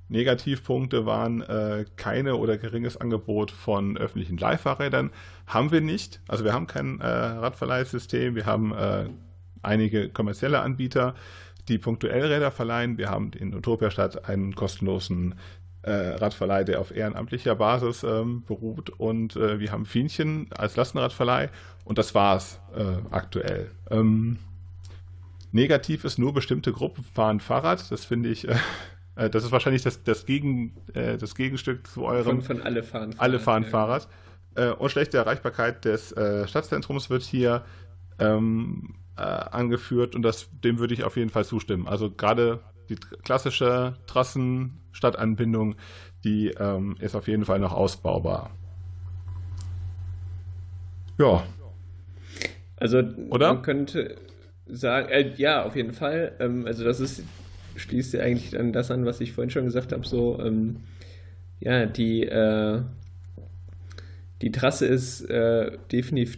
[0.08, 5.12] Negativpunkte waren äh, keine oder geringes Angebot von öffentlichen Leihfahrrädern.
[5.48, 6.22] Haben wir nicht.
[6.30, 9.10] Also wir haben kein äh, Radverleihsystem, wir haben äh,
[9.62, 11.16] einige kommerzielle Anbieter,
[11.68, 12.98] die punktuell Räder verleihen.
[12.98, 15.36] Wir haben in Utopiastadt einen kostenlosen
[15.84, 18.90] äh, Radverleih, der auf ehrenamtlicher Basis ähm, beruht.
[18.90, 21.50] Und äh, wir haben Fienchen als Lastenradverleih
[21.86, 23.72] und das war's äh, aktuell.
[23.90, 24.40] Ähm,
[25.52, 27.92] negativ ist nur bestimmte Gruppen fahren Fahrrad.
[27.92, 28.48] Das finde ich.
[28.48, 28.56] Äh,
[29.16, 32.42] äh, das ist wahrscheinlich das, das, Gegen, äh, das Gegenstück zu eurem.
[32.42, 33.22] Von, von alle fahren Fahrrad.
[33.22, 33.70] Alle fahren ja.
[33.70, 34.08] Fahrrad.
[34.80, 36.10] und schlechte Erreichbarkeit des
[36.46, 37.66] Stadtzentrums wird hier
[38.20, 41.88] ähm, angeführt und das, dem würde ich auf jeden Fall zustimmen.
[41.88, 45.76] Also gerade die klassische Trassen-Stadtanbindung,
[46.24, 48.52] die ähm, ist auf jeden Fall noch ausbaubar.
[51.18, 51.44] Ja.
[52.78, 53.54] Also Oder?
[53.54, 54.16] man könnte
[54.66, 56.34] sagen, äh, ja, auf jeden Fall.
[56.40, 57.24] Ähm, also das ist,
[57.76, 60.78] schließt ja eigentlich an das an, was ich vorhin schon gesagt habe, so, ähm,
[61.60, 62.82] ja, die, äh,
[64.42, 66.38] die Trasse ist äh, definitiv,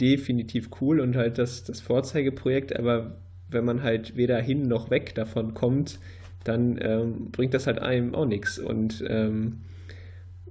[0.00, 3.16] definitiv cool und halt das, das Vorzeigeprojekt, aber
[3.48, 5.98] wenn man halt weder hin noch weg davon kommt,
[6.44, 8.58] dann ähm, bringt das halt einem auch nichts.
[8.58, 9.60] Und ähm,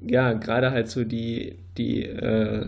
[0.01, 2.67] ja, gerade halt so die, die äh,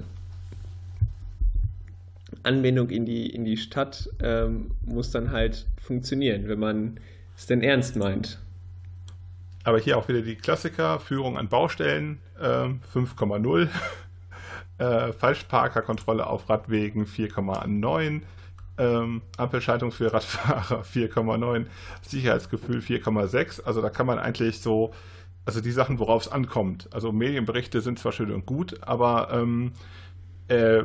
[2.43, 6.99] Anbindung in die, in die Stadt ähm, muss dann halt funktionieren, wenn man
[7.35, 8.39] es denn ernst meint.
[9.63, 13.67] Aber hier auch wieder die Klassiker, Führung an Baustellen äh, 5,0,
[14.77, 18.21] äh, Falschparkerkontrolle auf Radwegen 4,9,
[18.77, 21.65] ähm, Ampelschaltung für Radfahrer 4,9,
[22.01, 23.63] Sicherheitsgefühl 4,6.
[23.63, 24.93] Also da kann man eigentlich so,
[25.45, 26.87] also die Sachen, worauf es ankommt.
[26.91, 29.71] Also Medienberichte sind zwar schön und gut, aber ähm,
[30.47, 30.83] äh,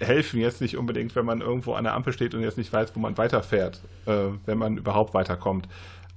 [0.00, 2.94] helfen jetzt nicht unbedingt, wenn man irgendwo an der Ampel steht und jetzt nicht weiß,
[2.94, 5.68] wo man weiterfährt, äh, wenn man überhaupt weiterkommt.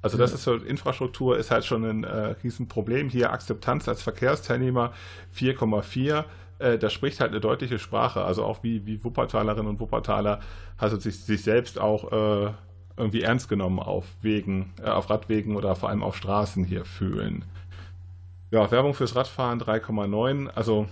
[0.02, 3.10] Also das ist so, Infrastruktur ist halt schon ein äh, Riesenproblem.
[3.10, 4.94] Hier Akzeptanz als Verkehrsteilnehmer
[5.38, 6.24] 4,4
[6.60, 8.24] äh, das spricht halt eine deutliche Sprache.
[8.24, 10.40] Also auch wie, wie Wuppertalerinnen und Wuppertaler
[10.78, 12.52] also sich, sich selbst auch äh,
[12.98, 17.46] irgendwie ernst genommen auf Wegen, äh, auf Radwegen oder vor allem auf Straßen hier fühlen.
[18.52, 20.48] Ja, Werbung fürs Radfahren 3,9.
[20.48, 20.88] Also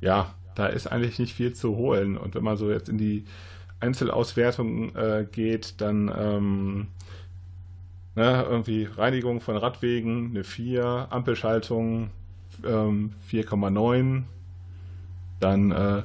[0.00, 2.16] ja, da ist eigentlich nicht viel zu holen.
[2.16, 3.24] Und wenn man so jetzt in die
[3.80, 6.88] Einzelauswertung äh, geht, dann ähm,
[8.14, 12.10] ne, irgendwie Reinigung von Radwegen eine 4, Ampelschaltung
[12.64, 14.22] ähm, 4,9.
[15.40, 16.02] Dann äh,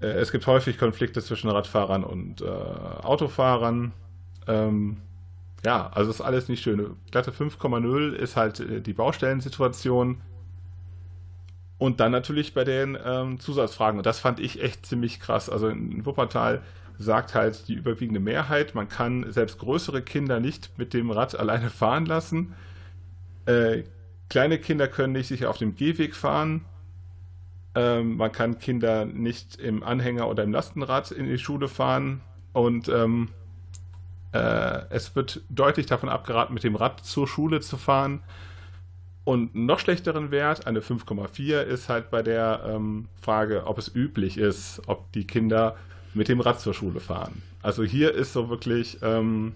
[0.00, 3.92] äh, es gibt häufig Konflikte zwischen Radfahrern und äh, Autofahrern.
[4.46, 4.98] Ähm,
[5.64, 6.96] ja, also ist alles nicht schön.
[7.10, 10.20] Glatte 5,0 ist halt äh, die Baustellensituation.
[11.78, 13.98] Und dann natürlich bei den ähm, Zusatzfragen.
[13.98, 15.48] Und das fand ich echt ziemlich krass.
[15.48, 16.62] Also in Wuppertal
[16.98, 21.70] sagt halt die überwiegende Mehrheit, man kann selbst größere Kinder nicht mit dem Rad alleine
[21.70, 22.54] fahren lassen.
[23.46, 23.84] Äh,
[24.28, 26.66] kleine Kinder können nicht sicher auf dem Gehweg fahren.
[27.80, 32.20] Ähm, man kann Kinder nicht im Anhänger oder im Lastenrad in die Schule fahren.
[32.52, 33.28] Und ähm,
[34.32, 38.22] äh, es wird deutlich davon abgeraten, mit dem Rad zur Schule zu fahren.
[39.24, 43.94] Und einen noch schlechteren Wert, eine 5,4, ist halt bei der ähm, Frage, ob es
[43.94, 45.76] üblich ist, ob die Kinder
[46.12, 47.42] mit dem Rad zur Schule fahren.
[47.62, 49.54] Also hier ist so wirklich, ähm,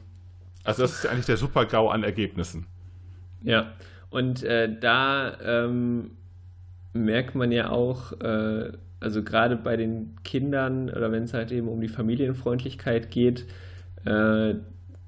[0.62, 2.66] also das ist eigentlich der Super-GAU an Ergebnissen.
[3.43, 3.72] Ja,
[4.09, 6.12] und äh, da ähm,
[6.95, 11.69] merkt man ja auch, äh, also gerade bei den Kindern oder wenn es halt eben
[11.69, 13.47] um die Familienfreundlichkeit geht,
[14.07, 14.55] äh,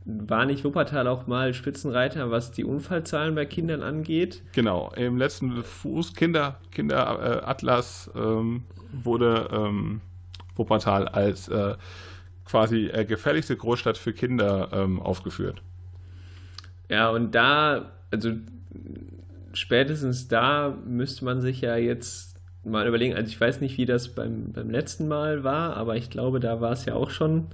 [0.05, 4.43] war nicht Wuppertal auch mal Spitzenreiter, was die Unfallzahlen bei Kindern angeht?
[4.53, 10.01] Genau, im letzten Fuß Kinder, Kinder äh, Atlas ähm, wurde ähm,
[10.55, 11.75] Wuppertal als äh,
[12.45, 15.61] quasi äh, gefährlichste Großstadt für Kinder ähm, aufgeführt.
[16.89, 18.31] Ja, und da, also
[19.57, 24.09] spätestens da müsste man sich ja jetzt mal überlegen, also ich weiß nicht, wie das
[24.09, 27.47] beim, beim letzten Mal war, aber ich glaube, da war es ja auch schon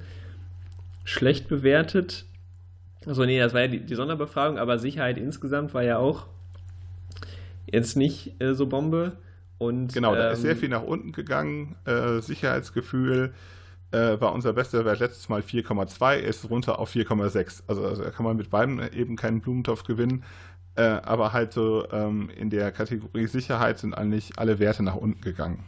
[1.05, 2.25] schlecht bewertet.
[3.07, 6.27] Also nee, das war ja die, die Sonderbefragung, aber Sicherheit insgesamt war ja auch
[7.67, 9.13] jetzt nicht äh, so Bombe.
[9.59, 11.77] Und, genau, da ähm, ist sehr viel nach unten gegangen.
[11.85, 13.33] Äh, Sicherheitsgefühl
[13.93, 17.63] äh, war unser bester Wert letztes Mal 4,2, ist runter auf 4,6.
[17.67, 20.25] Also, also kann man mit beiden eben keinen Blumentopf gewinnen.
[20.75, 25.21] Äh, aber halt so ähm, in der Kategorie Sicherheit sind eigentlich alle Werte nach unten
[25.21, 25.65] gegangen.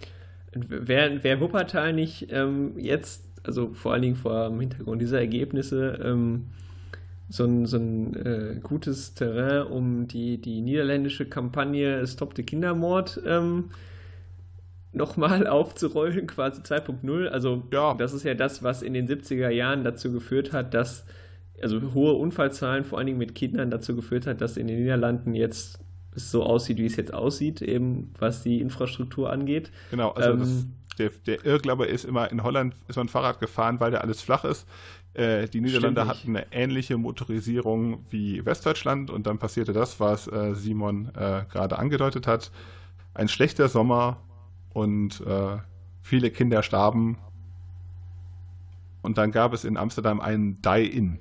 [0.53, 6.01] Wäre wär Wuppertal nicht ähm, jetzt, also vor allen Dingen vor dem Hintergrund dieser Ergebnisse,
[6.03, 6.47] ähm,
[7.29, 13.21] so ein, so ein äh, gutes Terrain, um die, die niederländische Kampagne Stop the Kindermord
[13.27, 13.71] ähm,
[14.93, 17.27] nochmal aufzurollen, quasi 2.0.
[17.27, 17.95] Also ja.
[17.95, 21.05] das ist ja das, was in den 70er Jahren dazu geführt hat, dass,
[21.63, 25.35] also hohe Unfallzahlen, vor allen Dingen mit Kindern, dazu geführt hat, dass in den Niederlanden
[25.35, 25.79] jetzt
[26.15, 29.71] es so aussieht, wie es jetzt aussieht, eben was die Infrastruktur angeht.
[29.91, 30.67] Genau, also ähm, das,
[30.99, 34.45] der, der Irrglaube ist immer, in Holland ist man Fahrrad gefahren, weil da alles flach
[34.45, 34.67] ist.
[35.15, 40.55] Äh, die Niederlande hatten eine ähnliche Motorisierung wie Westdeutschland und dann passierte das, was äh,
[40.55, 42.51] Simon äh, gerade angedeutet hat.
[43.15, 44.21] Ein schlechter Sommer
[44.73, 45.59] und äh,
[46.03, 47.19] viele Kinder starben.
[49.03, 51.19] Und dann gab es in Amsterdam einen Die-In.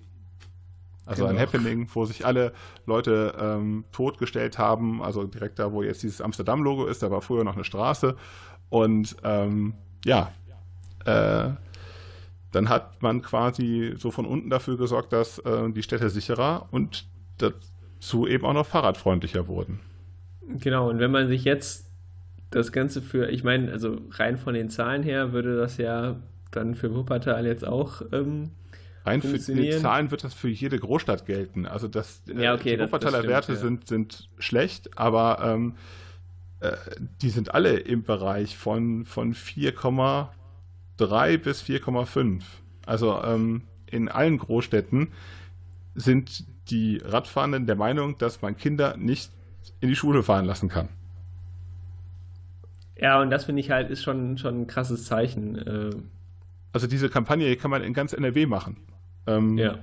[1.06, 1.36] Also genau.
[1.36, 2.54] ein Happening, wo sich alle
[2.86, 5.02] Leute ähm, totgestellt haben.
[5.02, 8.16] Also direkt da, wo jetzt dieses Amsterdam-Logo ist, da war früher noch eine Straße.
[8.70, 9.74] Und ähm,
[10.06, 10.32] ja,
[11.06, 11.50] äh,
[12.52, 17.06] dann hat man quasi so von unten dafür gesorgt, dass äh, die Städte sicherer und
[17.38, 19.80] dazu eben auch noch fahrradfreundlicher wurden.
[20.60, 21.90] Genau, und wenn man sich jetzt
[22.52, 26.18] das Ganze für, ich meine, also rein von den Zahlen her würde das ja
[26.52, 28.52] dann für Wuppertal jetzt auch ähm,
[29.06, 31.66] Rein für die Zahlen wird das für jede Großstadt gelten.
[31.66, 33.60] Also das, äh, ja, okay, die Wuppertaler stimmt, Werte ja.
[33.60, 35.76] sind, sind schlecht, aber ähm,
[36.62, 36.72] äh,
[37.22, 39.74] die sind alle im Bereich von, von 4,
[40.98, 42.42] 3 bis 4,5.
[42.86, 45.10] Also ähm, in allen Großstädten
[45.96, 49.32] sind die Radfahrenden der Meinung, dass man Kinder nicht
[49.82, 50.88] in die Schule fahren lassen kann.
[52.98, 55.58] Ja, und das finde ich halt ist schon, schon ein krasses Zeichen.
[55.58, 55.92] Äh.
[56.72, 58.78] Also diese Kampagne kann man in ganz NRW machen.
[59.28, 59.80] Ähm, ja.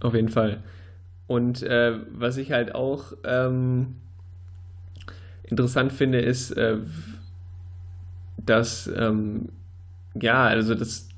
[0.00, 0.62] Auf jeden Fall.
[1.26, 3.96] Und äh, was ich halt auch ähm,
[5.42, 6.78] interessant finde, ist, äh,
[8.44, 9.48] dass, ähm,
[10.14, 11.08] ja, also das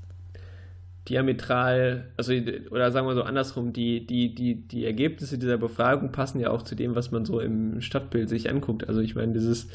[1.08, 2.32] diametral, also
[2.70, 6.62] oder sagen wir so andersrum, die, die, die, die Ergebnisse dieser Befragung passen ja auch
[6.62, 8.88] zu dem, was man so im Stadtbild sich anguckt.
[8.88, 9.68] Also ich meine, dieses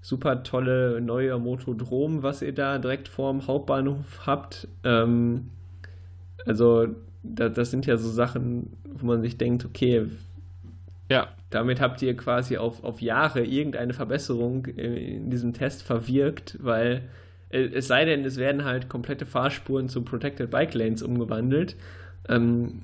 [0.00, 5.50] super tolle neue Motodrom, was ihr da direkt vorm Hauptbahnhof habt, ähm,
[6.46, 6.88] also
[7.22, 10.06] da, das sind ja so Sachen, wo man sich denkt, okay,
[11.10, 11.28] ja.
[11.50, 17.02] Damit habt ihr quasi auf, auf Jahre irgendeine Verbesserung in diesem Test verwirkt, weil
[17.50, 21.76] äh, es sei denn, es werden halt komplette Fahrspuren zu Protected Bike Lanes umgewandelt,
[22.28, 22.82] ähm,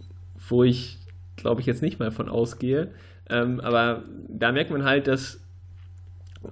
[0.48, 0.98] wo ich
[1.36, 2.88] glaube ich jetzt nicht mal von ausgehe.
[3.28, 5.40] Ähm, aber da merkt man halt, dass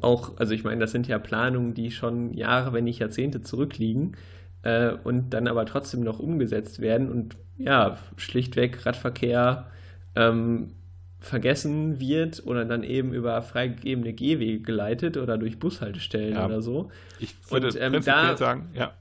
[0.00, 4.16] auch, also ich meine, das sind ja Planungen, die schon Jahre, wenn nicht Jahrzehnte zurückliegen
[4.62, 9.66] äh, und dann aber trotzdem noch umgesetzt werden und ja, schlichtweg Radverkehr
[10.14, 10.72] ähm,
[11.20, 16.46] vergessen wird oder dann eben über freigegebene Gehwege geleitet oder durch Bushaltestellen ja.
[16.46, 16.90] oder so.
[17.18, 18.92] Ich würde und, ähm, da, sagen, ja.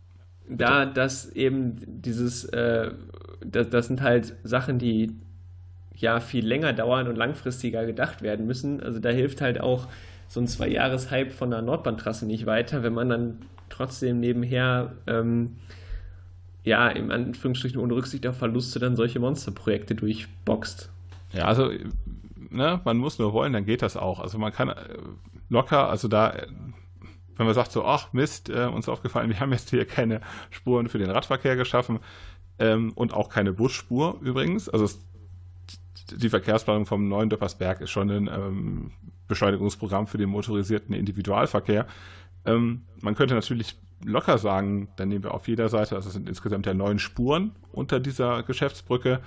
[0.50, 2.92] Da das eben dieses, äh,
[3.46, 5.12] das, das sind halt Sachen, die
[5.96, 8.82] ja viel länger dauern und langfristiger gedacht werden müssen.
[8.82, 9.88] Also da hilft halt auch
[10.28, 13.38] so ein Zwei-Jahres-Hype von der Nordbahntrasse nicht weiter, wenn man dann
[13.70, 15.58] trotzdem nebenher ähm,
[16.68, 20.90] ja, im Anführungsstrichen ohne Rücksicht auf Verluste dann solche Monsterprojekte durchboxt.
[21.32, 21.72] Ja, also
[22.50, 24.20] ne, man muss nur wollen, dann geht das auch.
[24.20, 24.76] Also man kann äh,
[25.50, 26.34] locker, also da,
[27.38, 30.90] wenn man sagt so, ach Mist, äh, uns aufgefallen, wir haben jetzt hier keine Spuren
[30.90, 32.00] für den Radverkehr geschaffen
[32.60, 34.68] ähm, und auch keine Busspur übrigens.
[34.68, 35.00] Also es,
[36.12, 38.92] die Verkehrsplanung vom neuen Döppersberg ist schon ein ähm,
[39.28, 41.86] Beschleunigungsprogramm für den motorisierten Individualverkehr.
[42.46, 46.30] Ähm, man könnte natürlich locker sagen, dann nehmen wir auf jeder Seite, also es sind
[46.30, 49.22] insgesamt ja neun Spuren unter dieser Geschäftsbrücke,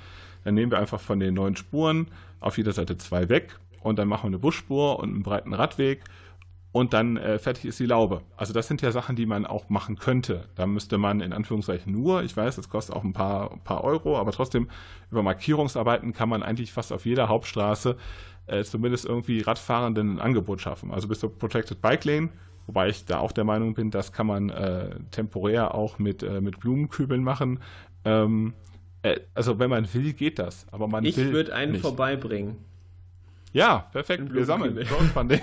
[0.45, 2.09] dann nehmen wir einfach von den neun Spuren
[2.39, 6.05] auf jeder Seite zwei weg und dann machen wir eine Busspur und einen breiten Radweg
[6.73, 8.23] und dann äh, fertig ist die Laube.
[8.37, 10.49] Also das sind ja Sachen, die man auch machen könnte.
[10.55, 13.83] Da müsste man in Anführungszeichen nur, ich weiß, das kostet auch ein paar, ein paar
[13.83, 14.69] Euro, aber trotzdem
[15.11, 17.97] über Markierungsarbeiten kann man eigentlich fast auf jeder Hauptstraße
[18.47, 20.93] äh, zumindest irgendwie Radfahrenden ein Angebot schaffen.
[20.93, 22.31] Also bis zur Protected Bike Lane,
[22.67, 26.41] wobei ich da auch der Meinung bin, das kann man äh, temporär auch mit, äh,
[26.41, 27.61] mit Blumenkübeln machen.
[28.05, 28.55] Ähm,
[29.03, 30.67] äh, also wenn man will, geht das.
[30.71, 31.83] Aber man ich würde einen nicht.
[31.83, 32.57] vorbeibringen.
[33.53, 34.33] Ja, perfekt.
[34.33, 35.41] Wir sammeln Crowdfunding.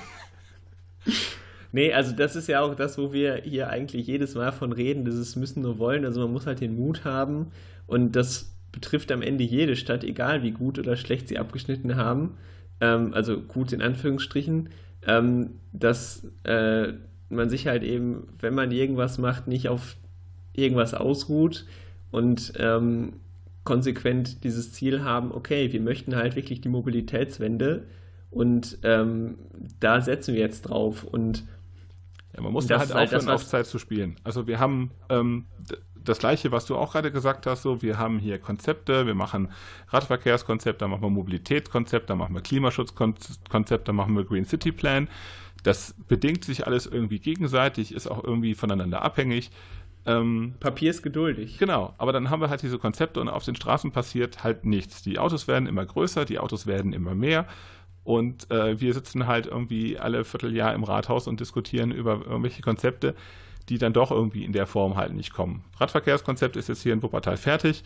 [1.72, 5.05] nee, also das ist ja auch das, wo wir hier eigentlich jedes Mal von reden,
[5.05, 6.05] dieses müssen nur wollen.
[6.05, 7.51] Also man muss halt den Mut haben
[7.86, 12.38] und das betrifft am Ende jede Stadt, egal wie gut oder schlecht sie abgeschnitten haben.
[12.80, 14.70] Ähm, also gut in Anführungsstrichen,
[15.07, 16.93] ähm, dass äh,
[17.29, 19.95] man sich halt eben, wenn man irgendwas macht, nicht auf
[20.53, 21.65] irgendwas ausruht
[22.11, 23.13] und ähm,
[23.63, 27.85] konsequent dieses Ziel haben, okay, wir möchten halt wirklich die Mobilitätswende
[28.31, 29.35] und ähm,
[29.79, 31.03] da setzen wir jetzt drauf.
[31.03, 31.45] Und
[32.33, 34.15] ja, man muss da halt aufhören, das, auf Zeit zu spielen.
[34.23, 35.45] Also wir haben ähm,
[36.07, 39.51] das Gleiche, was du auch gerade gesagt hast, so, wir haben hier Konzepte, wir machen
[39.89, 45.09] Radverkehrskonzept, dann machen wir Mobilitätskonzept, dann machen wir Klimaschutzkonzept, dann machen wir Green City Plan.
[45.63, 49.51] Das bedingt sich alles irgendwie gegenseitig, ist auch irgendwie voneinander abhängig.
[50.05, 51.57] Ähm, Papier ist geduldig.
[51.57, 55.01] Genau, aber dann haben wir halt diese Konzepte und auf den Straßen passiert halt nichts.
[55.03, 57.45] Die Autos werden immer größer, die Autos werden immer mehr
[58.07, 63.15] und äh, wir sitzen halt irgendwie alle Vierteljahr im Rathaus und diskutieren über irgendwelche Konzepte,
[63.70, 65.63] die dann doch irgendwie in der Form halt nicht kommen.
[65.78, 67.84] Radverkehrskonzept ist jetzt hier in Wuppertal fertig.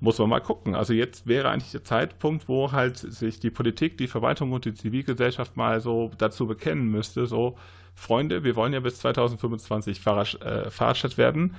[0.00, 0.74] Muss man mal gucken.
[0.74, 4.74] Also jetzt wäre eigentlich der Zeitpunkt, wo halt sich die Politik, die Verwaltung und die
[4.74, 7.56] Zivilgesellschaft mal so dazu bekennen müsste, so
[7.94, 11.54] Freunde, wir wollen ja bis 2025 Fahrrad, äh, Fahrradstadt werden.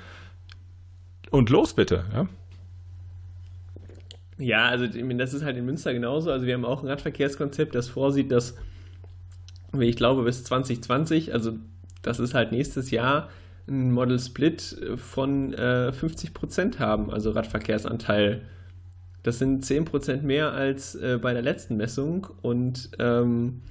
[1.29, 2.27] Und los bitte, ja.
[4.37, 6.31] Ja, also das ist halt in Münster genauso.
[6.31, 8.57] Also wir haben auch ein Radverkehrskonzept, das vorsieht, dass
[9.79, 11.53] ich glaube bis 2020, also
[12.01, 13.29] das ist halt nächstes Jahr,
[13.67, 18.41] ein Model Split von äh, 50 Prozent haben, also Radverkehrsanteil.
[19.23, 23.61] Das sind 10 Prozent mehr als äh, bei der letzten Messung und ähm,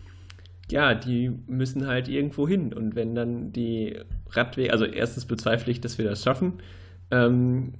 [0.70, 2.72] ja, die müssen halt irgendwo hin.
[2.72, 3.98] Und wenn dann die
[4.30, 6.54] Radwege, also erstens bezweifle ich, dass wir das schaffen.
[7.10, 7.74] Ähm,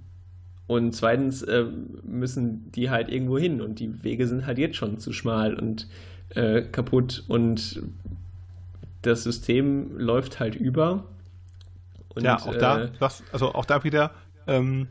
[0.66, 1.64] und zweitens äh,
[2.03, 3.61] müssen die halt irgendwo hin.
[3.61, 5.88] Und die Wege sind halt jetzt schon zu schmal und
[6.30, 7.24] äh, kaputt.
[7.28, 7.82] Und
[9.03, 11.05] das System läuft halt über.
[12.14, 14.12] Und, ja, auch da, äh, das, also auch da wieder,
[14.46, 14.88] ähm,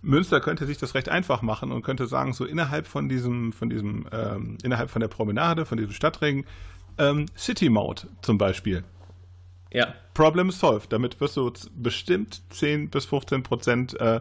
[0.00, 3.68] Münster könnte sich das recht einfach machen und könnte sagen, so innerhalb von diesem, von
[3.68, 6.46] diesem, ähm, innerhalb von der Promenade, von diesem Stadtring,
[6.98, 8.84] ähm, City Mode zum Beispiel.
[9.72, 9.94] Ja.
[10.14, 10.92] Problem solved.
[10.92, 14.20] Damit wirst du bestimmt 10 bis 15 Prozent äh,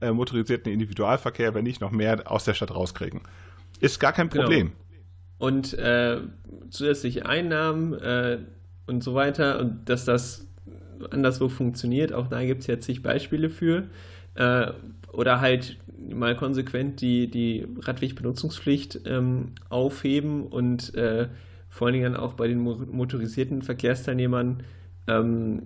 [0.00, 3.22] äh, motorisierten Individualverkehr, wenn nicht noch mehr, aus der Stadt rauskriegen.
[3.80, 4.44] Ist gar kein genau.
[4.44, 4.68] Problem.
[4.68, 4.78] Genau.
[5.38, 6.18] Und äh,
[6.70, 8.38] zusätzliche Einnahmen äh,
[8.86, 10.46] und so weiter und dass das
[11.10, 13.84] anderswo funktioniert, auch da gibt es jetzt zig Beispiele für.
[14.34, 14.72] Äh,
[15.12, 15.78] oder halt
[16.08, 21.28] mal konsequent die, die Radwegbenutzungspflicht ähm, aufheben und äh,
[21.68, 24.62] vor allen Dingen auch bei den motorisierten Verkehrsteilnehmern
[25.06, 25.62] ähm,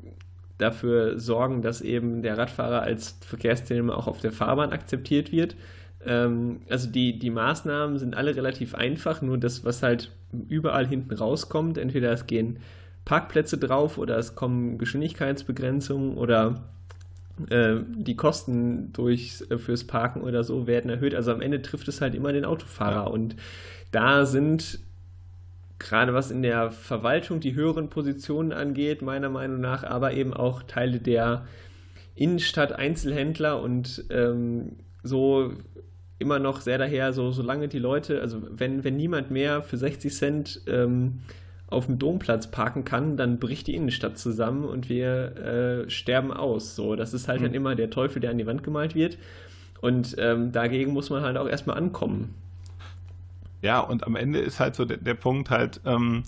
[0.58, 5.56] dafür sorgen, dass eben der Radfahrer als Verkehrsteilnehmer auch auf der Fahrbahn akzeptiert wird.
[6.04, 10.12] Ähm, also die, die Maßnahmen sind alle relativ einfach, nur das, was halt
[10.48, 12.58] überall hinten rauskommt, entweder es gehen
[13.04, 16.68] Parkplätze drauf oder es kommen Geschwindigkeitsbegrenzungen oder
[17.48, 21.14] äh, die Kosten durch, äh, fürs Parken oder so werden erhöht.
[21.14, 23.04] Also am Ende trifft es halt immer den Autofahrer.
[23.04, 23.06] Ja.
[23.06, 23.36] Und
[23.92, 24.80] da sind
[25.78, 30.62] gerade was in der Verwaltung die höheren Positionen angeht, meiner Meinung nach, aber eben auch
[30.64, 31.46] Teile der
[32.16, 34.72] Innenstadt-Einzelhändler und ähm,
[35.02, 35.52] so
[36.18, 40.14] immer noch sehr daher, so solange die Leute, also wenn, wenn niemand mehr für 60
[40.14, 41.20] Cent ähm,
[41.68, 46.74] auf dem Domplatz parken kann, dann bricht die Innenstadt zusammen und wir äh, sterben aus.
[46.74, 47.44] So, das ist halt mhm.
[47.44, 49.18] dann immer der Teufel, der an die Wand gemalt wird.
[49.80, 52.34] Und ähm, dagegen muss man halt auch erstmal ankommen.
[53.62, 56.22] Ja, und am Ende ist halt so der, der Punkt halt, ähm,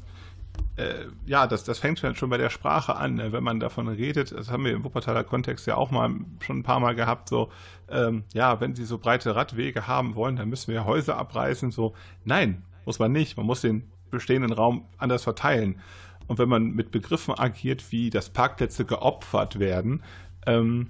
[0.77, 3.33] äh, ja, das, das fängt schon bei der Sprache an, ne?
[3.33, 4.33] wenn man davon redet.
[4.33, 7.29] Das haben wir im Wuppertaler Kontext ja auch mal schon ein paar Mal gehabt.
[7.29, 7.51] So,
[7.89, 11.71] ähm, ja, wenn Sie so breite Radwege haben wollen, dann müssen wir Häuser abreißen.
[11.71, 11.95] So,
[12.25, 13.37] nein, muss man nicht.
[13.37, 15.81] Man muss den bestehenden Raum anders verteilen.
[16.27, 20.03] Und wenn man mit Begriffen agiert, wie dass Parkplätze geopfert werden,
[20.47, 20.89] ähm,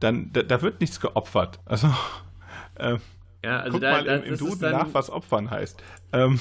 [0.00, 1.58] dann da, da, wird nichts geopfert.
[1.64, 1.88] Also,
[2.74, 2.98] äh,
[3.42, 5.82] ja, also guck da, mal im, im Duden nach, was opfern heißt.
[6.12, 6.38] Ähm,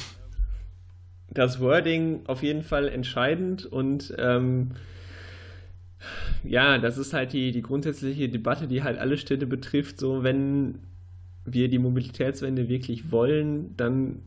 [1.34, 4.72] das Wording auf jeden Fall entscheidend und ähm,
[6.44, 10.00] ja, das ist halt die, die grundsätzliche Debatte, die halt alle Städte betrifft.
[10.00, 10.80] So, wenn
[11.46, 14.20] wir die Mobilitätswende wirklich wollen, dann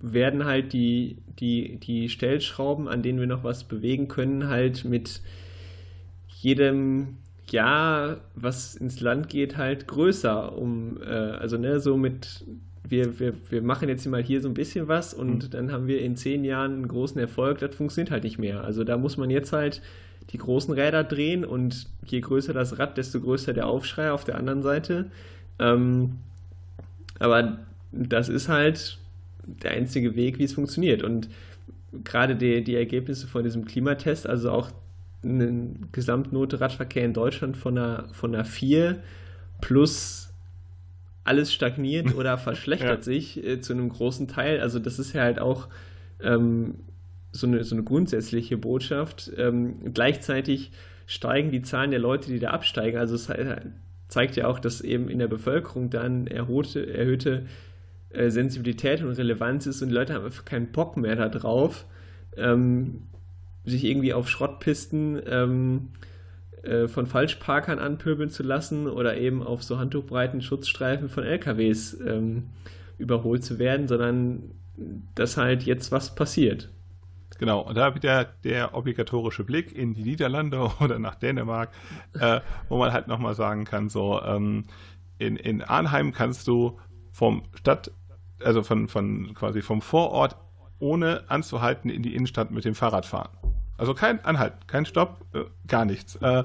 [0.00, 5.20] werden halt die, die, die Stellschrauben, an denen wir noch was bewegen können, halt mit
[6.28, 7.18] jedem
[7.50, 10.56] Jahr, was ins Land geht, halt größer.
[10.56, 12.44] Um, äh, also ne, so mit,
[12.88, 15.50] wir, wir, wir machen jetzt mal hier so ein bisschen was und mhm.
[15.50, 18.64] dann haben wir in zehn Jahren einen großen Erfolg, das funktioniert halt nicht mehr.
[18.64, 19.82] Also da muss man jetzt halt
[20.30, 24.36] die großen Räder drehen und je größer das Rad, desto größer der Aufschrei auf der
[24.36, 25.10] anderen Seite.
[25.58, 26.18] Ähm,
[27.18, 27.58] aber
[27.92, 28.98] das ist halt
[29.44, 31.02] der einzige Weg, wie es funktioniert.
[31.02, 31.28] Und
[32.04, 34.70] gerade die, die Ergebnisse von diesem Klimatest, also auch
[35.22, 39.02] eine Gesamtnote Radverkehr in Deutschland von einer, von einer 4
[39.60, 40.29] plus
[41.24, 43.02] alles stagniert oder verschlechtert ja.
[43.02, 44.60] sich äh, zu einem großen Teil.
[44.60, 45.68] Also das ist ja halt auch
[46.22, 46.76] ähm,
[47.32, 49.30] so, eine, so eine grundsätzliche Botschaft.
[49.36, 50.72] Ähm, gleichzeitig
[51.06, 52.98] steigen die Zahlen der Leute, die da absteigen.
[52.98, 53.28] Also es
[54.08, 57.46] zeigt ja auch, dass eben in der Bevölkerung dann erhöhte, erhöhte
[58.10, 61.86] äh, Sensibilität und Relevanz ist und die Leute haben einfach keinen Bock mehr darauf,
[62.36, 63.02] ähm,
[63.64, 65.88] sich irgendwie auf Schrottpisten ähm,
[66.62, 72.50] äh, von Falschparkern anpöbeln zu lassen oder eben auf so handtuchbreiten Schutzstreifen von LKWs ähm,
[72.98, 74.42] überholt zu werden, sondern
[75.14, 76.70] dass halt jetzt was passiert.
[77.38, 81.70] Genau, und da wieder der obligatorische Blick in die Niederlande oder nach Dänemark,
[82.18, 84.64] äh, wo man halt nochmal sagen kann, so ähm,
[85.18, 86.78] in, in Arnheim kannst du
[87.12, 87.92] vom Stadt,
[88.44, 90.36] also von, von quasi vom Vorort
[90.78, 93.30] ohne anzuhalten in die Innenstadt mit dem Fahrrad fahren.
[93.80, 96.16] Also kein Anhalt, kein Stopp, äh, gar nichts.
[96.16, 96.44] Äh,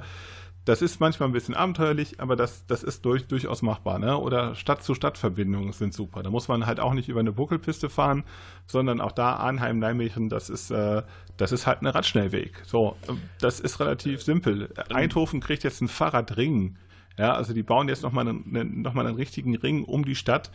[0.64, 4.00] das ist manchmal ein bisschen abenteuerlich, aber das, das ist durch, durchaus machbar.
[4.00, 4.18] Ne?
[4.18, 6.24] Oder Stadt-zu-Stadt-Verbindungen sind super.
[6.24, 8.24] Da muss man halt auch nicht über eine Buckelpiste fahren,
[8.68, 11.04] sondern auch da Arnheim, Nijmegen, das ist, äh,
[11.36, 12.64] das ist halt ein Radschnellweg.
[12.66, 12.96] So,
[13.42, 14.74] das ist relativ simpel.
[14.90, 16.78] Eindhoven kriegt jetzt einen Fahrradring.
[17.18, 20.52] Ja, also die bauen jetzt nochmal einen, noch einen richtigen Ring um die Stadt,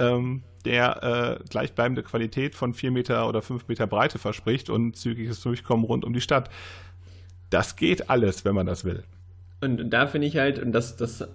[0.00, 5.40] ähm, der äh, gleichbleibende Qualität von vier Meter oder fünf Meter Breite verspricht und zügiges
[5.40, 6.50] Durchkommen rund um die Stadt.
[7.48, 9.04] Das geht alles, wenn man das will.
[9.60, 11.28] Und da finde ich halt, und das, das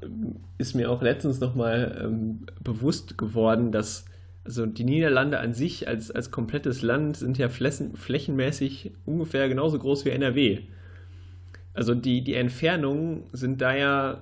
[0.58, 4.06] ist mir auch letztens nochmal ähm, bewusst geworden, dass
[4.44, 9.80] also die Niederlande an sich als, als komplettes Land sind ja flächen, flächenmäßig ungefähr genauso
[9.80, 10.60] groß wie NRW.
[11.74, 14.22] Also die, die Entfernungen sind da ja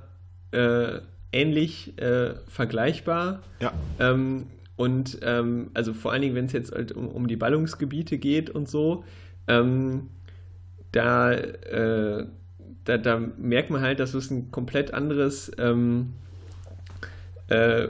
[0.52, 1.02] äh,
[1.34, 3.42] ähnlich äh, vergleichbar.
[3.60, 3.74] Ja.
[4.00, 8.18] Ähm, und ähm, also vor allen Dingen, wenn es jetzt halt um, um, die Ballungsgebiete
[8.18, 9.04] geht und so,
[9.48, 10.10] ähm,
[10.92, 12.26] da, äh,
[12.86, 16.14] da, da, merkt man halt, dass es ein komplett anderes ähm,
[17.48, 17.88] äh,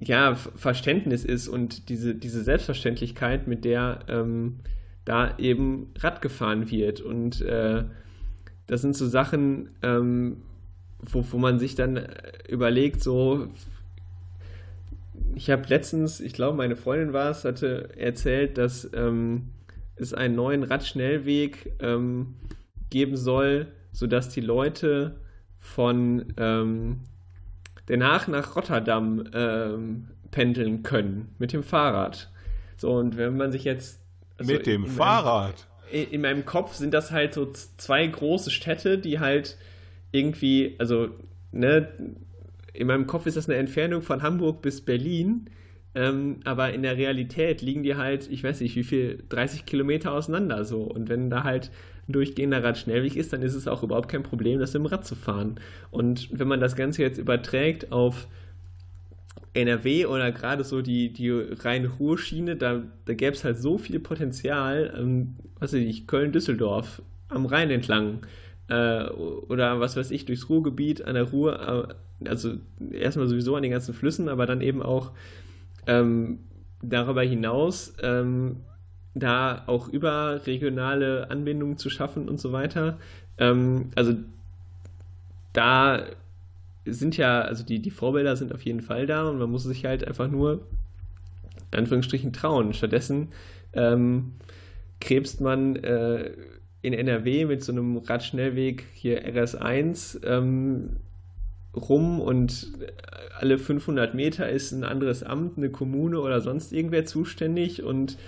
[0.00, 4.60] ja, Verständnis ist und diese, diese Selbstverständlichkeit, mit der ähm,
[5.04, 7.00] da eben Rad gefahren wird.
[7.00, 7.84] Und äh,
[8.66, 10.38] das sind so Sachen, ähm,
[11.02, 12.06] wo, wo man sich dann
[12.48, 13.48] überlegt, so,
[15.34, 19.50] ich habe letztens, ich glaube, meine Freundin war es, hatte erzählt, dass ähm,
[19.96, 22.34] es einen neuen Radschnellweg ähm,
[22.90, 25.16] geben soll, sodass die Leute
[25.58, 27.00] von ähm,
[27.88, 32.30] Den Haag nach Rotterdam ähm, pendeln können mit dem Fahrrad.
[32.76, 34.00] So, und wenn man sich jetzt.
[34.38, 35.66] Also mit dem in Fahrrad?
[35.92, 39.58] Meinem, in meinem Kopf sind das halt so zwei große Städte, die halt
[40.12, 41.08] irgendwie, also,
[41.52, 41.88] ne,
[42.72, 45.46] in meinem Kopf ist das eine Entfernung von Hamburg bis Berlin,
[45.94, 50.12] ähm, aber in der Realität liegen die halt, ich weiß nicht, wie viel, 30 Kilometer
[50.12, 50.82] auseinander so.
[50.82, 51.70] Und wenn da halt
[52.08, 55.16] ein durchgehender Radschnellweg ist, dann ist es auch überhaupt kein Problem, das im Rad zu
[55.16, 55.56] fahren.
[55.90, 58.28] Und wenn man das Ganze jetzt überträgt auf
[59.52, 63.98] NRW oder gerade so die, die reine Ruhrschiene, da, da gäbe es halt so viel
[63.98, 68.20] Potenzial, ähm, weiß ich, Köln-Düsseldorf am Rhein entlang
[68.70, 71.88] äh, oder was weiß ich, durchs Ruhrgebiet an der Ruhr,
[72.20, 72.54] äh, also
[72.92, 75.10] erstmal sowieso an den ganzen Flüssen, aber dann eben auch
[75.86, 76.38] ähm,
[76.82, 78.56] darüber hinaus ähm,
[79.14, 82.98] da auch überregionale Anbindungen zu schaffen und so weiter.
[83.38, 84.14] Ähm, also
[85.52, 86.04] da
[86.84, 89.84] sind ja, also die, die Vorbilder sind auf jeden Fall da und man muss sich
[89.84, 90.60] halt einfach nur
[91.72, 92.72] in Anführungsstrichen trauen.
[92.72, 93.28] Stattdessen
[93.72, 94.32] ähm,
[95.00, 96.30] krebst man äh,
[96.82, 100.96] in NRW mit so einem Radschnellweg hier RS1 ähm,
[101.74, 102.68] rum und
[103.38, 108.18] alle 500 Meter ist ein anderes Amt, eine Kommune oder sonst irgendwer zuständig und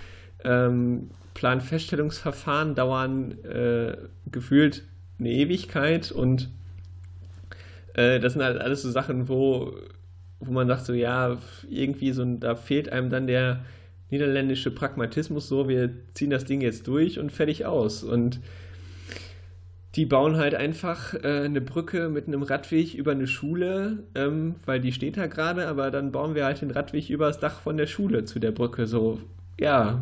[0.43, 3.97] ähm, Planfeststellungsverfahren dauern äh,
[4.31, 4.83] gefühlt
[5.19, 6.49] eine Ewigkeit und
[7.93, 9.73] äh, das sind halt alles so Sachen, wo,
[10.39, 11.37] wo man sagt, so ja,
[11.69, 13.65] irgendwie so, da fehlt einem dann der
[14.13, 18.03] niederländische Pragmatismus, so wir ziehen das Ding jetzt durch und fertig aus.
[18.03, 18.39] Und
[19.95, 24.79] die bauen halt einfach äh, eine Brücke mit einem Radweg über eine Schule, ähm, weil
[24.79, 27.75] die steht da gerade, aber dann bauen wir halt den Radweg über das Dach von
[27.75, 28.85] der Schule zu der Brücke.
[28.85, 29.19] So,
[29.59, 29.99] ja,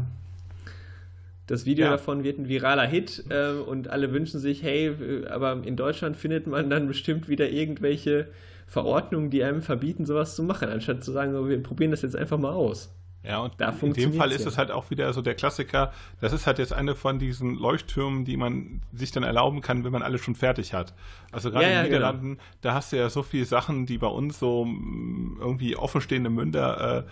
[1.48, 1.92] das Video ja.
[1.92, 4.94] davon wird ein viraler Hit äh, und alle wünschen sich, hey,
[5.30, 8.28] aber in Deutschland findet man dann bestimmt wieder irgendwelche
[8.68, 12.38] Verordnungen, die einem verbieten, sowas zu machen, anstatt zu sagen, wir probieren das jetzt einfach
[12.38, 12.94] mal aus.
[13.24, 14.48] Ja, und da in dem Fall ist ja.
[14.48, 15.94] es halt auch wieder so der Klassiker.
[16.22, 19.92] Das ist halt jetzt eine von diesen Leuchttürmen, die man sich dann erlauben kann, wenn
[19.92, 20.94] man alles schon fertig hat.
[21.32, 22.08] Also gerade ja, in den ja, genau.
[22.08, 22.44] Niederlanden, genau.
[22.62, 27.06] da hast du ja so viele Sachen, die bei uns so mm, irgendwie offenstehende Münder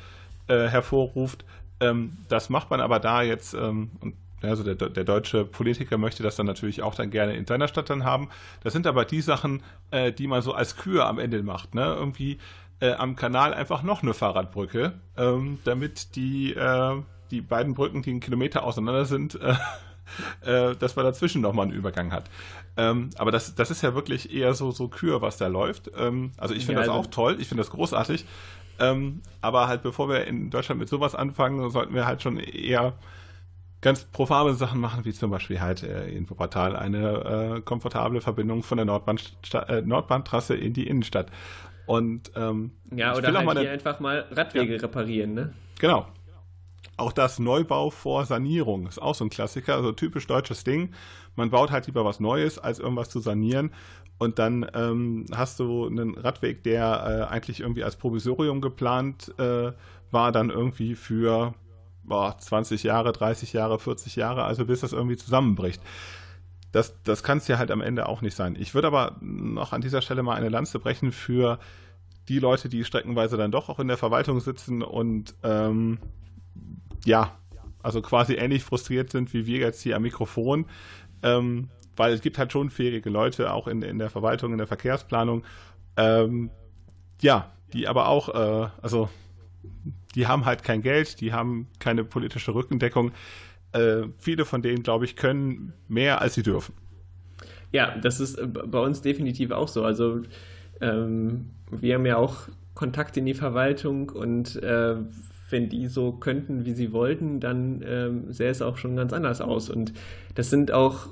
[0.47, 1.45] äh, äh, hervorruft.
[1.79, 6.23] Ähm, das macht man aber da jetzt, ähm, und also der, der, deutsche Politiker möchte
[6.23, 8.29] das dann natürlich auch dann gerne in seiner Stadt dann haben.
[8.63, 11.75] Das sind aber die Sachen, äh, die man so als Kühe am Ende macht.
[11.75, 11.83] Ne?
[11.83, 12.39] Irgendwie
[12.79, 17.01] äh, am Kanal einfach noch eine Fahrradbrücke, ähm, damit die, äh,
[17.31, 19.55] die beiden Brücken, die einen Kilometer auseinander sind, äh,
[20.71, 22.29] äh, dass man dazwischen nochmal einen Übergang hat.
[22.77, 25.91] Ähm, aber das, das ist ja wirklich eher so, so Kür, was da läuft.
[25.97, 28.25] Ähm, also ich finde ja, also das auch toll, ich finde das großartig.
[28.79, 32.93] Ähm, aber halt bevor wir in Deutschland mit sowas anfangen, sollten wir halt schon eher
[33.81, 38.77] ganz profane Sachen machen, wie zum Beispiel halt äh, Infoportal eine äh, komfortable Verbindung von
[38.77, 39.19] der Nordbahn,
[39.67, 41.27] äh, Nordbahntrasse in die Innenstadt.
[41.89, 44.79] Und ähm, ja, oder halt hier einfach mal Radwege ja.
[44.79, 45.53] reparieren, ne?
[45.79, 46.05] Genau.
[46.97, 50.93] Auch das Neubau vor Sanierung ist auch so ein Klassiker, also typisch deutsches Ding.
[51.35, 53.71] Man baut halt lieber was Neues, als irgendwas zu sanieren.
[54.19, 59.71] Und dann ähm, hast du einen Radweg, der äh, eigentlich irgendwie als Provisorium geplant äh,
[60.11, 61.55] war, dann irgendwie für
[62.03, 65.81] boah, 20 Jahre, 30 Jahre, 40 Jahre, also bis das irgendwie zusammenbricht.
[66.71, 68.55] Das, das kann es ja halt am Ende auch nicht sein.
[68.59, 71.59] Ich würde aber noch an dieser Stelle mal eine Lanze brechen für
[72.27, 75.97] die Leute, die streckenweise dann doch auch in der Verwaltung sitzen und ähm,
[77.05, 77.37] ja,
[77.81, 80.65] also quasi ähnlich frustriert sind wie wir jetzt hier am Mikrofon,
[81.23, 84.67] ähm, weil es gibt halt schon fähige Leute auch in, in der Verwaltung, in der
[84.67, 85.43] Verkehrsplanung,
[85.97, 86.51] ähm,
[87.21, 89.09] ja, die aber auch, äh, also
[90.15, 93.11] die haben halt kein Geld, die haben keine politische Rückendeckung.
[93.71, 96.73] Äh, viele von denen, glaube ich, können mehr, als sie dürfen.
[97.71, 99.83] Ja, das ist äh, bei uns definitiv auch so.
[99.83, 100.21] Also
[100.81, 104.95] ähm, wir haben ja auch Kontakt in die Verwaltung und äh,
[105.49, 109.41] wenn die so könnten, wie sie wollten, dann ähm, sähe es auch schon ganz anders
[109.41, 109.69] aus.
[109.69, 109.93] Und
[110.35, 111.07] das sind auch,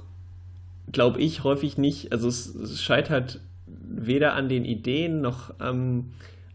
[0.91, 6.11] glaube ich, häufig nicht, also es, es scheitert weder an den Ideen noch am,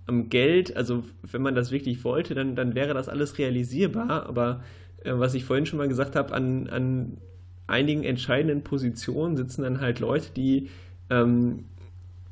[0.06, 0.76] am Geld.
[0.76, 4.26] Also wenn man das wirklich wollte, dann, dann wäre das alles realisierbar.
[4.26, 4.62] Aber
[5.04, 7.18] äh, was ich vorhin schon mal gesagt habe, an, an
[7.66, 10.68] einigen entscheidenden Positionen sitzen dann halt Leute, die
[11.10, 11.64] ähm,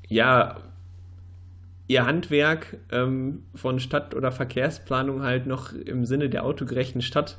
[0.09, 0.57] ja
[1.89, 7.37] ihr Handwerk ähm, von Stadt- oder Verkehrsplanung halt noch im Sinne der autogerechten Stadt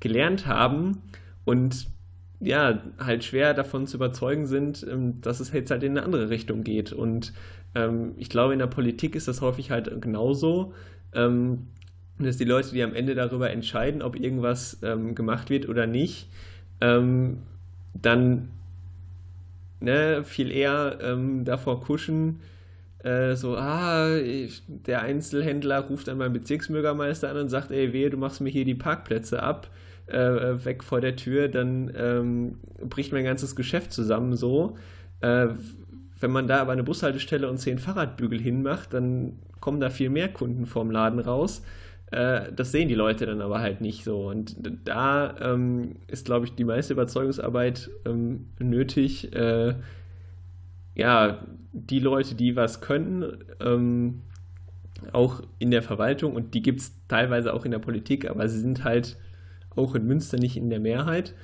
[0.00, 1.02] gelernt haben
[1.44, 1.86] und
[2.40, 6.28] ja, halt schwer davon zu überzeugen sind, ähm, dass es jetzt halt in eine andere
[6.28, 6.92] Richtung geht.
[6.92, 7.32] Und
[7.76, 10.74] ähm, ich glaube, in der Politik ist das häufig halt genauso.
[11.14, 11.68] Ähm,
[12.22, 16.28] dass die Leute, die am Ende darüber entscheiden, ob irgendwas ähm, gemacht wird oder nicht,
[16.80, 17.38] ähm,
[17.94, 18.48] dann
[19.80, 22.40] ne, viel eher ähm, davor kuschen,
[23.02, 28.10] äh, so, ah, ich, der Einzelhändler ruft dann beim Bezirksbürgermeister an und sagt, ey, wehe,
[28.10, 29.68] du machst mir hier die Parkplätze ab,
[30.06, 30.18] äh,
[30.64, 32.58] weg vor der Tür, dann ähm,
[32.88, 34.76] bricht mein ganzes Geschäft zusammen so.
[35.20, 35.48] Äh,
[36.20, 40.28] wenn man da aber eine Bushaltestelle und zehn Fahrradbügel hinmacht, dann kommen da viel mehr
[40.28, 41.62] Kunden vorm Laden raus.
[42.12, 44.28] Äh, das sehen die Leute dann aber halt nicht so.
[44.28, 49.34] Und da ähm, ist, glaube ich, die meiste Überzeugungsarbeit ähm, nötig.
[49.34, 49.74] Äh,
[50.94, 54.20] ja, die Leute, die was können, ähm,
[55.12, 58.60] auch in der Verwaltung und die gibt es teilweise auch in der Politik, aber sie
[58.60, 59.16] sind halt
[59.74, 61.34] auch in Münster nicht in der Mehrheit.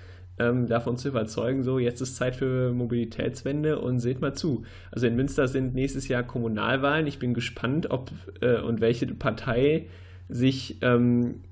[0.41, 4.63] Ähm, davon zu überzeugen, so jetzt ist Zeit für Mobilitätswende und seht mal zu.
[4.93, 7.09] Also in Münster sind nächstes Jahr Kommunalwahlen.
[7.09, 9.87] Ich bin gespannt, ob äh, und welche Partei
[10.29, 11.43] sich ähm,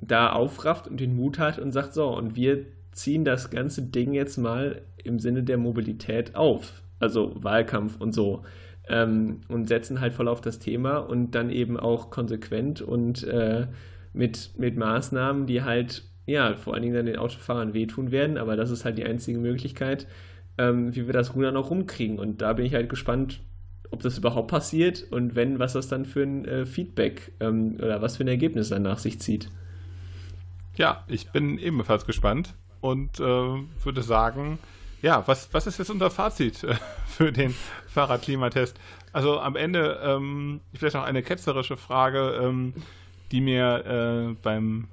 [0.00, 4.12] da aufrafft und den Mut hat und sagt, so, und wir ziehen das ganze Ding
[4.12, 6.82] jetzt mal im Sinne der Mobilität auf.
[6.98, 8.42] Also Wahlkampf und so
[8.90, 13.66] ähm, und setzen halt voll auf das Thema und dann eben auch konsequent und äh,
[14.12, 18.56] mit, mit Maßnahmen, die halt, ja, vor allen Dingen dann den Autofahrern wehtun werden, aber
[18.56, 20.08] das ist halt die einzige Möglichkeit,
[20.58, 22.18] ähm, wie wir das Ruder noch rumkriegen.
[22.18, 23.40] Und da bin ich halt gespannt,
[23.90, 28.02] ob das überhaupt passiert und wenn, was das dann für ein äh, Feedback ähm, oder
[28.02, 29.50] was für ein Ergebnis dann nach sich zieht.
[30.76, 34.58] Ja, ich bin ebenfalls gespannt und äh, würde sagen,
[35.02, 36.74] ja, was, was ist jetzt unser Fazit äh,
[37.06, 37.54] für den
[37.88, 38.78] Fahrradklimatest?
[39.12, 42.74] Also am Ende ähm, vielleicht noch eine ketzerische Frage, ähm,
[43.32, 44.88] die mir äh, beim,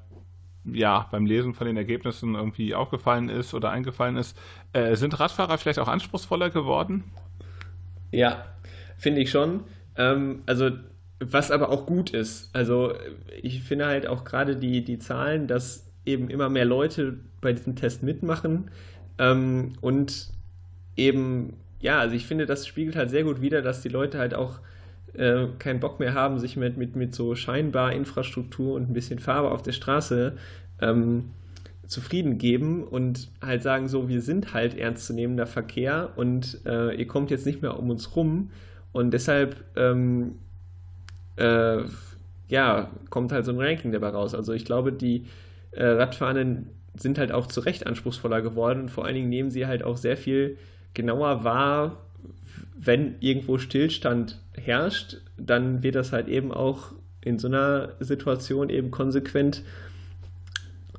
[0.65, 4.38] ja, beim Lesen von den Ergebnissen irgendwie aufgefallen ist oder eingefallen ist.
[4.74, 7.03] Äh, sind Radfahrer vielleicht auch anspruchsvoller geworden?
[8.11, 8.45] Ja,
[8.98, 9.61] finde ich schon.
[9.95, 10.72] Ähm, also
[11.19, 12.49] was aber auch gut ist.
[12.53, 12.94] Also
[13.41, 17.76] ich finde halt auch gerade die, die Zahlen, dass eben immer mehr Leute bei diesem
[17.76, 18.69] Test mitmachen,
[19.19, 20.30] ähm, und
[20.95, 24.34] eben, ja, also ich finde, das spiegelt halt sehr gut wider, dass die Leute halt
[24.34, 24.60] auch
[25.14, 29.19] äh, keinen Bock mehr haben, sich mit, mit, mit so scheinbar Infrastruktur und ein bisschen
[29.19, 30.34] Farbe auf der Straße
[30.82, 31.32] ähm,
[31.86, 37.32] zufrieden geben und halt sagen so, wir sind halt ernstzunehmender Verkehr und äh, ihr kommt
[37.32, 38.52] jetzt nicht mehr um uns rum
[38.92, 40.36] und deshalb ähm,
[41.36, 41.84] äh,
[42.50, 44.34] ja, kommt halt so ein Ranking dabei raus.
[44.34, 45.26] Also ich glaube, die
[45.72, 49.68] äh, Radfahrenden sind halt auch zu Recht anspruchsvoller geworden und vor allen Dingen nehmen sie
[49.68, 50.58] halt auch sehr viel
[50.94, 51.98] genauer wahr,
[52.76, 58.90] wenn irgendwo Stillstand herrscht, dann wird das halt eben auch in so einer Situation eben
[58.90, 59.64] konsequent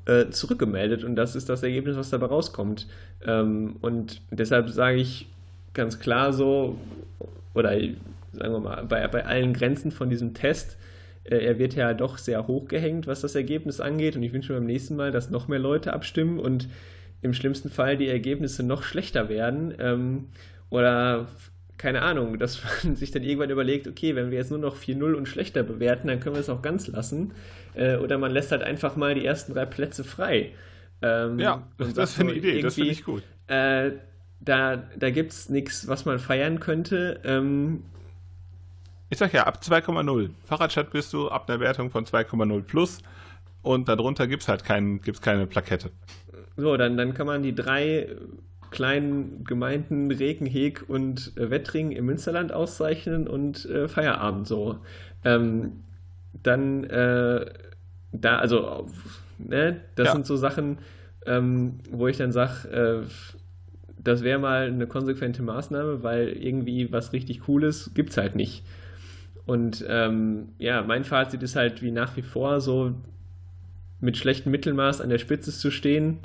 [0.05, 2.87] äh, zurückgemeldet und das ist das Ergebnis, was dabei rauskommt.
[3.27, 5.29] Ähm, und deshalb sage ich
[5.75, 6.79] ganz klar so,
[7.55, 7.71] oder
[8.33, 10.77] sagen wir mal, bei, bei allen Grenzen von diesem Test,
[11.25, 14.17] äh, er wird ja doch sehr hoch gehängt, was das Ergebnis angeht.
[14.17, 16.69] Und ich wünsche mir beim nächsten Mal, dass noch mehr Leute abstimmen und
[17.23, 19.75] im schlimmsten Fall die Ergebnisse noch schlechter werden.
[19.79, 20.27] Ähm,
[20.71, 21.29] oder
[21.77, 25.15] keine Ahnung, dass man sich dann irgendwann überlegt, okay, wenn wir jetzt nur noch 4-0
[25.15, 27.33] und schlechter bewerten, dann können wir es auch ganz lassen.
[27.75, 30.53] Äh, oder man lässt halt einfach mal die ersten drei Plätze frei.
[31.01, 33.23] Ähm, ja, das, das ist eine Idee, das finde ich gut.
[33.47, 33.93] Äh,
[34.41, 37.21] da da gibt es nichts, was man feiern könnte.
[37.25, 37.83] Ähm,
[39.11, 40.31] ich sag ja, ab 2,0.
[40.45, 43.03] Fahrradchat bist du ab einer Wertung von 2,0 plus
[43.63, 45.91] und darunter gibt es halt kein, gibt's keine Plakette.
[46.57, 48.17] So, dann, dann kann man die drei
[48.71, 54.79] kleinen Gemeinden Regenheg und äh, Wettring im Münsterland auszeichnen und äh, Feierabend so.
[55.25, 55.85] Ähm,
[56.43, 57.47] dann äh,
[58.13, 58.87] da, also,
[59.39, 60.13] ne, das ja.
[60.13, 60.79] sind so Sachen,
[61.27, 63.38] ähm, wo ich dann sage, äh,
[64.09, 68.65] das wäre mal eine konsequente Maßnahme, weil irgendwie was richtig Cooles gibt es halt nicht.
[69.47, 72.95] Und ähm, ja, mein Fazit ist halt wie nach wie vor so
[74.01, 76.19] mit schlechtem Mittelmaß an der Spitze zu stehen.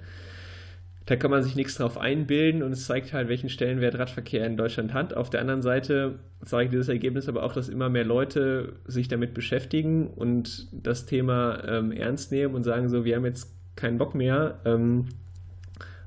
[1.06, 4.56] Da kann man sich nichts drauf einbilden und es zeigt halt, welchen Stellenwert Radverkehr in
[4.56, 5.14] Deutschland hat.
[5.14, 9.34] Auf der anderen Seite zeigt dieses Ergebnis aber auch, dass immer mehr Leute sich damit
[9.34, 14.16] beschäftigen und das Thema ähm, ernst nehmen und sagen so, wir haben jetzt keinen Bock
[14.16, 14.60] mehr.
[14.64, 15.08] Ähm,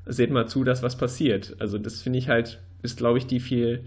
[0.06, 1.56] seht mal zu, dass was passiert.
[1.58, 3.84] Also das finde ich halt, ist glaube ich die viel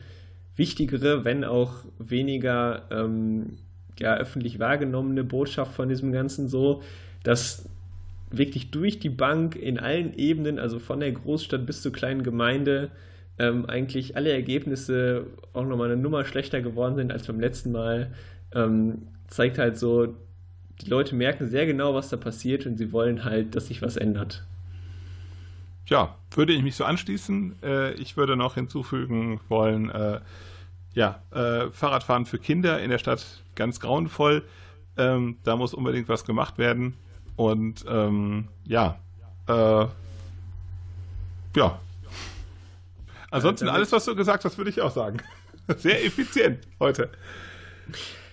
[0.56, 3.58] wichtigere, wenn auch weniger ähm,
[3.98, 6.82] ja, öffentlich wahrgenommene Botschaft von diesem Ganzen so,
[7.24, 7.68] dass
[8.32, 12.92] wirklich durch die Bank in allen Ebenen, also von der Großstadt bis zur kleinen Gemeinde,
[13.40, 18.12] ähm, eigentlich alle Ergebnisse auch nochmal eine Nummer schlechter geworden sind als beim letzten Mal,
[18.54, 20.16] ähm, zeigt halt so,
[20.82, 23.98] die Leute merken sehr genau, was da passiert und sie wollen halt, dass sich was
[23.98, 24.44] ändert.
[25.90, 27.64] Ja, würde ich mich so anschließen.
[27.64, 30.22] Äh, ich würde noch hinzufügen wollen, äh,
[30.94, 33.26] ja, äh, Fahrradfahren für Kinder in der Stadt
[33.56, 34.44] ganz grauenvoll.
[34.98, 36.96] Ähm, da muss unbedingt was gemacht werden.
[37.36, 39.00] Und ähm, ja,
[39.48, 39.88] äh,
[41.56, 41.80] ja.
[43.32, 45.20] Ansonsten alles, was du gesagt hast, würde ich auch sagen.
[45.78, 47.10] Sehr effizient heute.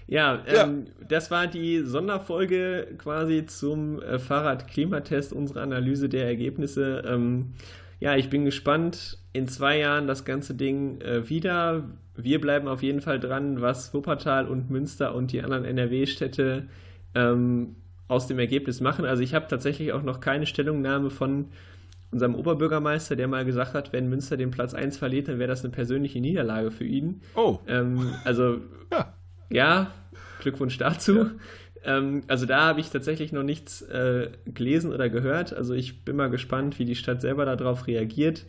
[0.07, 7.03] Ja, ähm, ja, das war die Sonderfolge quasi zum äh, Fahrradklimatest, unsere Analyse der Ergebnisse.
[7.07, 7.55] Ähm,
[7.99, 9.19] ja, ich bin gespannt.
[9.33, 11.85] In zwei Jahren das ganze Ding äh, wieder
[12.16, 16.66] wir bleiben auf jeden Fall dran, was Wuppertal und Münster und die anderen NRW-Städte
[17.15, 17.77] ähm,
[18.09, 19.05] aus dem Ergebnis machen.
[19.05, 21.47] Also ich habe tatsächlich auch noch keine Stellungnahme von
[22.11, 25.65] unserem Oberbürgermeister, der mal gesagt hat, wenn Münster den Platz 1 verliert, dann wäre das
[25.65, 27.20] eine persönliche Niederlage für ihn.
[27.35, 27.59] Oh.
[27.66, 28.59] Ähm, also
[28.91, 29.12] ja.
[29.51, 29.93] Ja,
[30.40, 31.16] Glückwunsch dazu.
[31.16, 31.31] Ja.
[31.85, 35.55] Ähm, also da habe ich tatsächlich noch nichts äh, gelesen oder gehört.
[35.55, 38.44] Also ich bin mal gespannt, wie die Stadt selber darauf reagiert.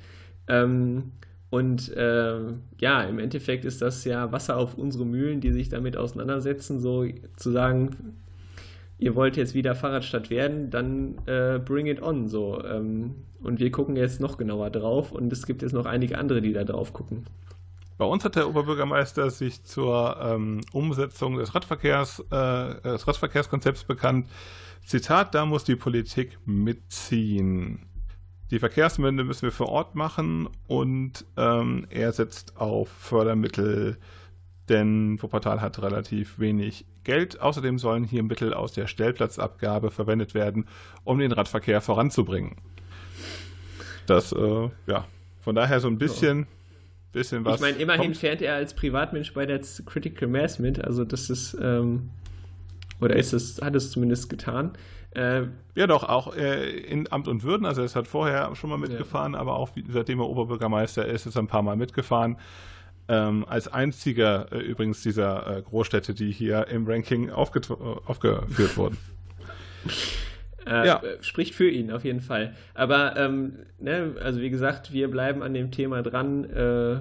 [0.48, 1.12] Ähm,
[1.50, 2.40] und äh,
[2.80, 7.06] ja, im Endeffekt ist das ja Wasser auf unsere Mühlen, die sich damit auseinandersetzen, so
[7.38, 8.16] zu sagen,
[8.98, 12.62] ihr wollt jetzt wieder Fahrradstadt werden, dann äh, bring it on so.
[12.66, 16.42] Ähm, und wir gucken jetzt noch genauer drauf und es gibt jetzt noch einige andere,
[16.42, 17.26] die da drauf gucken.
[17.98, 24.28] Bei uns hat der Oberbürgermeister sich zur ähm, Umsetzung des, Radverkehrs, äh, des Radverkehrskonzepts bekannt.
[24.86, 27.88] Zitat, da muss die Politik mitziehen.
[28.52, 33.98] Die Verkehrswende müssen wir vor Ort machen und ähm, er setzt auf Fördermittel,
[34.70, 37.42] denn Wuppertal hat relativ wenig Geld.
[37.42, 40.68] Außerdem sollen hier Mittel aus der Stellplatzabgabe verwendet werden,
[41.04, 42.56] um den Radverkehr voranzubringen.
[44.06, 45.06] Das, äh, ja,
[45.42, 46.48] von daher so ein bisschen,
[47.18, 47.56] bisschen was.
[47.56, 48.18] Ich meine, immerhin kommt.
[48.18, 52.10] fährt er als Privatmensch bei der Critical Mass mit, also das ist, ähm,
[53.02, 54.72] oder ist es, hat es zumindest getan.
[55.12, 55.44] Äh,
[55.76, 57.66] ja, doch, auch äh, in Amt und Würden.
[57.66, 59.40] Also, er hat vorher schon mal mitgefahren, ja.
[59.40, 62.38] aber auch seitdem er Oberbürgermeister ist, ist er ein paar Mal mitgefahren.
[63.10, 67.62] Ähm, als einziger äh, übrigens dieser äh, Großstädte, die hier im Ranking aufge
[68.06, 68.98] aufgeführt wurden.
[70.68, 71.02] Äh, ja.
[71.22, 72.54] Spricht für ihn auf jeden Fall.
[72.74, 77.00] Aber, ähm, ne, also wie gesagt, wir bleiben an dem Thema dran äh,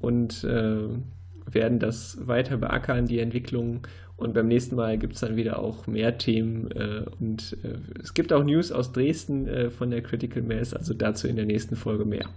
[0.00, 3.86] und werden das weiter beackern, die Entwicklung
[4.18, 6.72] und beim nächsten Mal gibt es dann wieder auch mehr Themen.
[6.72, 10.92] Äh, und äh, es gibt auch News aus Dresden äh, von der Critical Mass, also
[10.92, 12.28] dazu in der nächsten Folge mehr.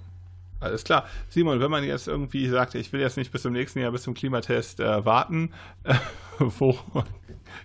[0.59, 1.07] Alles klar.
[1.27, 4.03] Simon, wenn man jetzt irgendwie sagt, ich will jetzt nicht bis zum nächsten Jahr, bis
[4.03, 5.53] zum Klimatest äh, warten,
[6.37, 6.77] wo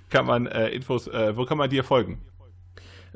[0.08, 2.18] kann man äh, Infos, äh, wo kann man dir folgen?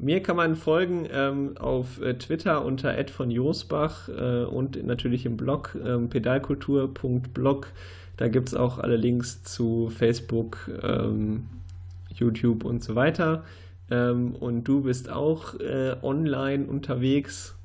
[0.01, 5.77] Mir kann man folgen ähm, auf Twitter unter Ed von Josbach und natürlich im Blog
[5.85, 7.73] ähm, pedalkultur.blog
[8.21, 11.49] da gibt es auch alle Links zu Facebook, ähm,
[12.13, 13.45] YouTube und so weiter.
[13.91, 17.57] Ähm, und du bist auch äh, online unterwegs.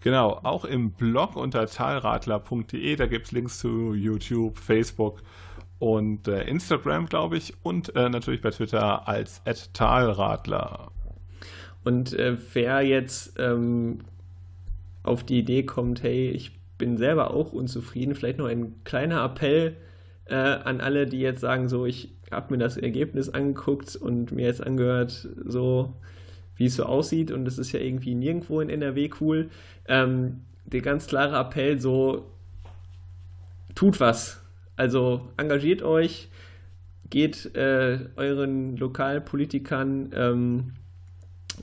[0.00, 5.22] Genau, auch im Blog unter talradler.de, da gibt es Links zu YouTube, Facebook
[5.80, 9.42] und äh, Instagram, glaube ich, und äh, natürlich bei Twitter als
[9.72, 10.92] talradler.
[11.84, 13.98] Und äh, wer jetzt ähm,
[15.02, 18.14] auf die Idee kommt, hey, ich bin selber auch unzufrieden.
[18.14, 19.76] Vielleicht noch ein kleiner Appell
[20.26, 24.46] äh, an alle, die jetzt sagen, so, ich habe mir das Ergebnis angeguckt und mir
[24.46, 25.94] jetzt angehört, so
[26.56, 29.48] wie es so aussieht und es ist ja irgendwie nirgendwo in NRW cool.
[29.88, 32.30] Ähm, der ganz klare Appell, so,
[33.74, 34.42] tut was.
[34.76, 36.28] Also engagiert euch,
[37.08, 40.72] geht äh, euren Lokalpolitikern ähm,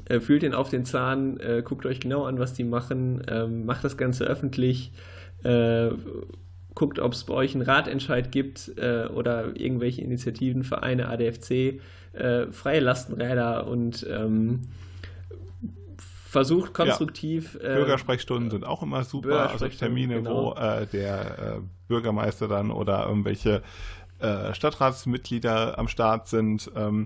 [0.06, 3.65] äh, fühlt ihn auf den Zahn, äh, guckt euch genau an, was die machen, ähm,
[3.65, 4.91] macht das Ganze öffentlich,
[5.44, 5.90] äh,
[6.74, 11.82] guckt, ob es bei euch einen Ratentscheid gibt äh, oder irgendwelche Initiativen, Vereine, ADFC,
[12.14, 14.61] äh, freie Lastenräder und ähm,
[15.98, 17.57] versucht konstruktiv.
[17.61, 17.69] Ja.
[17.69, 20.56] Äh, Bürgersprechstunden sind auch immer super, also Termine, genau.
[20.56, 23.64] wo der Bürgermeister dann oder irgendwelche
[24.52, 26.72] Stadtratsmitglieder am Start sind.
[26.76, 27.06] Ähm,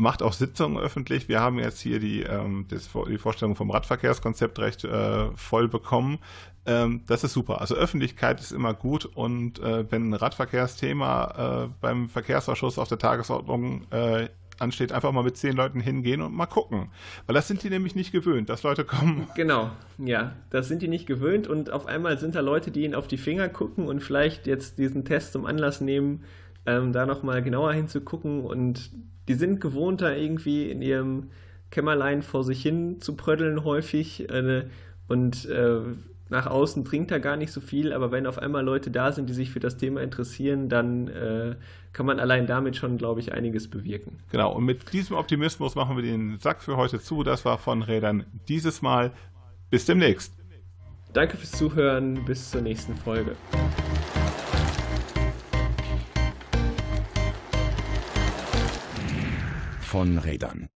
[0.00, 1.28] macht auch Sitzungen öffentlich.
[1.28, 6.18] Wir haben jetzt hier die, ähm, das, die Vorstellung vom Radverkehrskonzept recht äh, voll bekommen.
[6.66, 7.60] Ähm, das ist super.
[7.60, 12.98] Also Öffentlichkeit ist immer gut und äh, wenn ein Radverkehrsthema äh, beim Verkehrsausschuss auf der
[12.98, 14.28] Tagesordnung äh,
[14.58, 16.88] ansteht, einfach mal mit zehn Leuten hingehen und mal gucken.
[17.26, 19.28] Weil das sind die nämlich nicht gewöhnt, dass Leute kommen.
[19.36, 22.94] Genau, ja, das sind die nicht gewöhnt und auf einmal sind da Leute, die ihnen
[22.94, 26.24] auf die Finger gucken und vielleicht jetzt diesen Test zum Anlass nehmen,
[26.66, 28.90] ähm, da nochmal genauer hinzugucken und
[29.30, 31.30] die sind gewohnt, da irgendwie in ihrem
[31.70, 34.64] Kämmerlein vor sich hin zu pröddeln häufig äh,
[35.06, 35.82] und äh,
[36.30, 39.30] nach außen trinkt er gar nicht so viel, aber wenn auf einmal Leute da sind,
[39.30, 41.54] die sich für das Thema interessieren, dann äh,
[41.92, 44.18] kann man allein damit schon, glaube ich, einiges bewirken.
[44.32, 47.22] Genau, und mit diesem Optimismus machen wir den Sack für heute zu.
[47.22, 49.12] Das war von Rädern dieses Mal.
[49.70, 50.34] Bis demnächst.
[51.12, 53.36] Danke fürs Zuhören, bis zur nächsten Folge.
[59.90, 60.68] Von Rädern.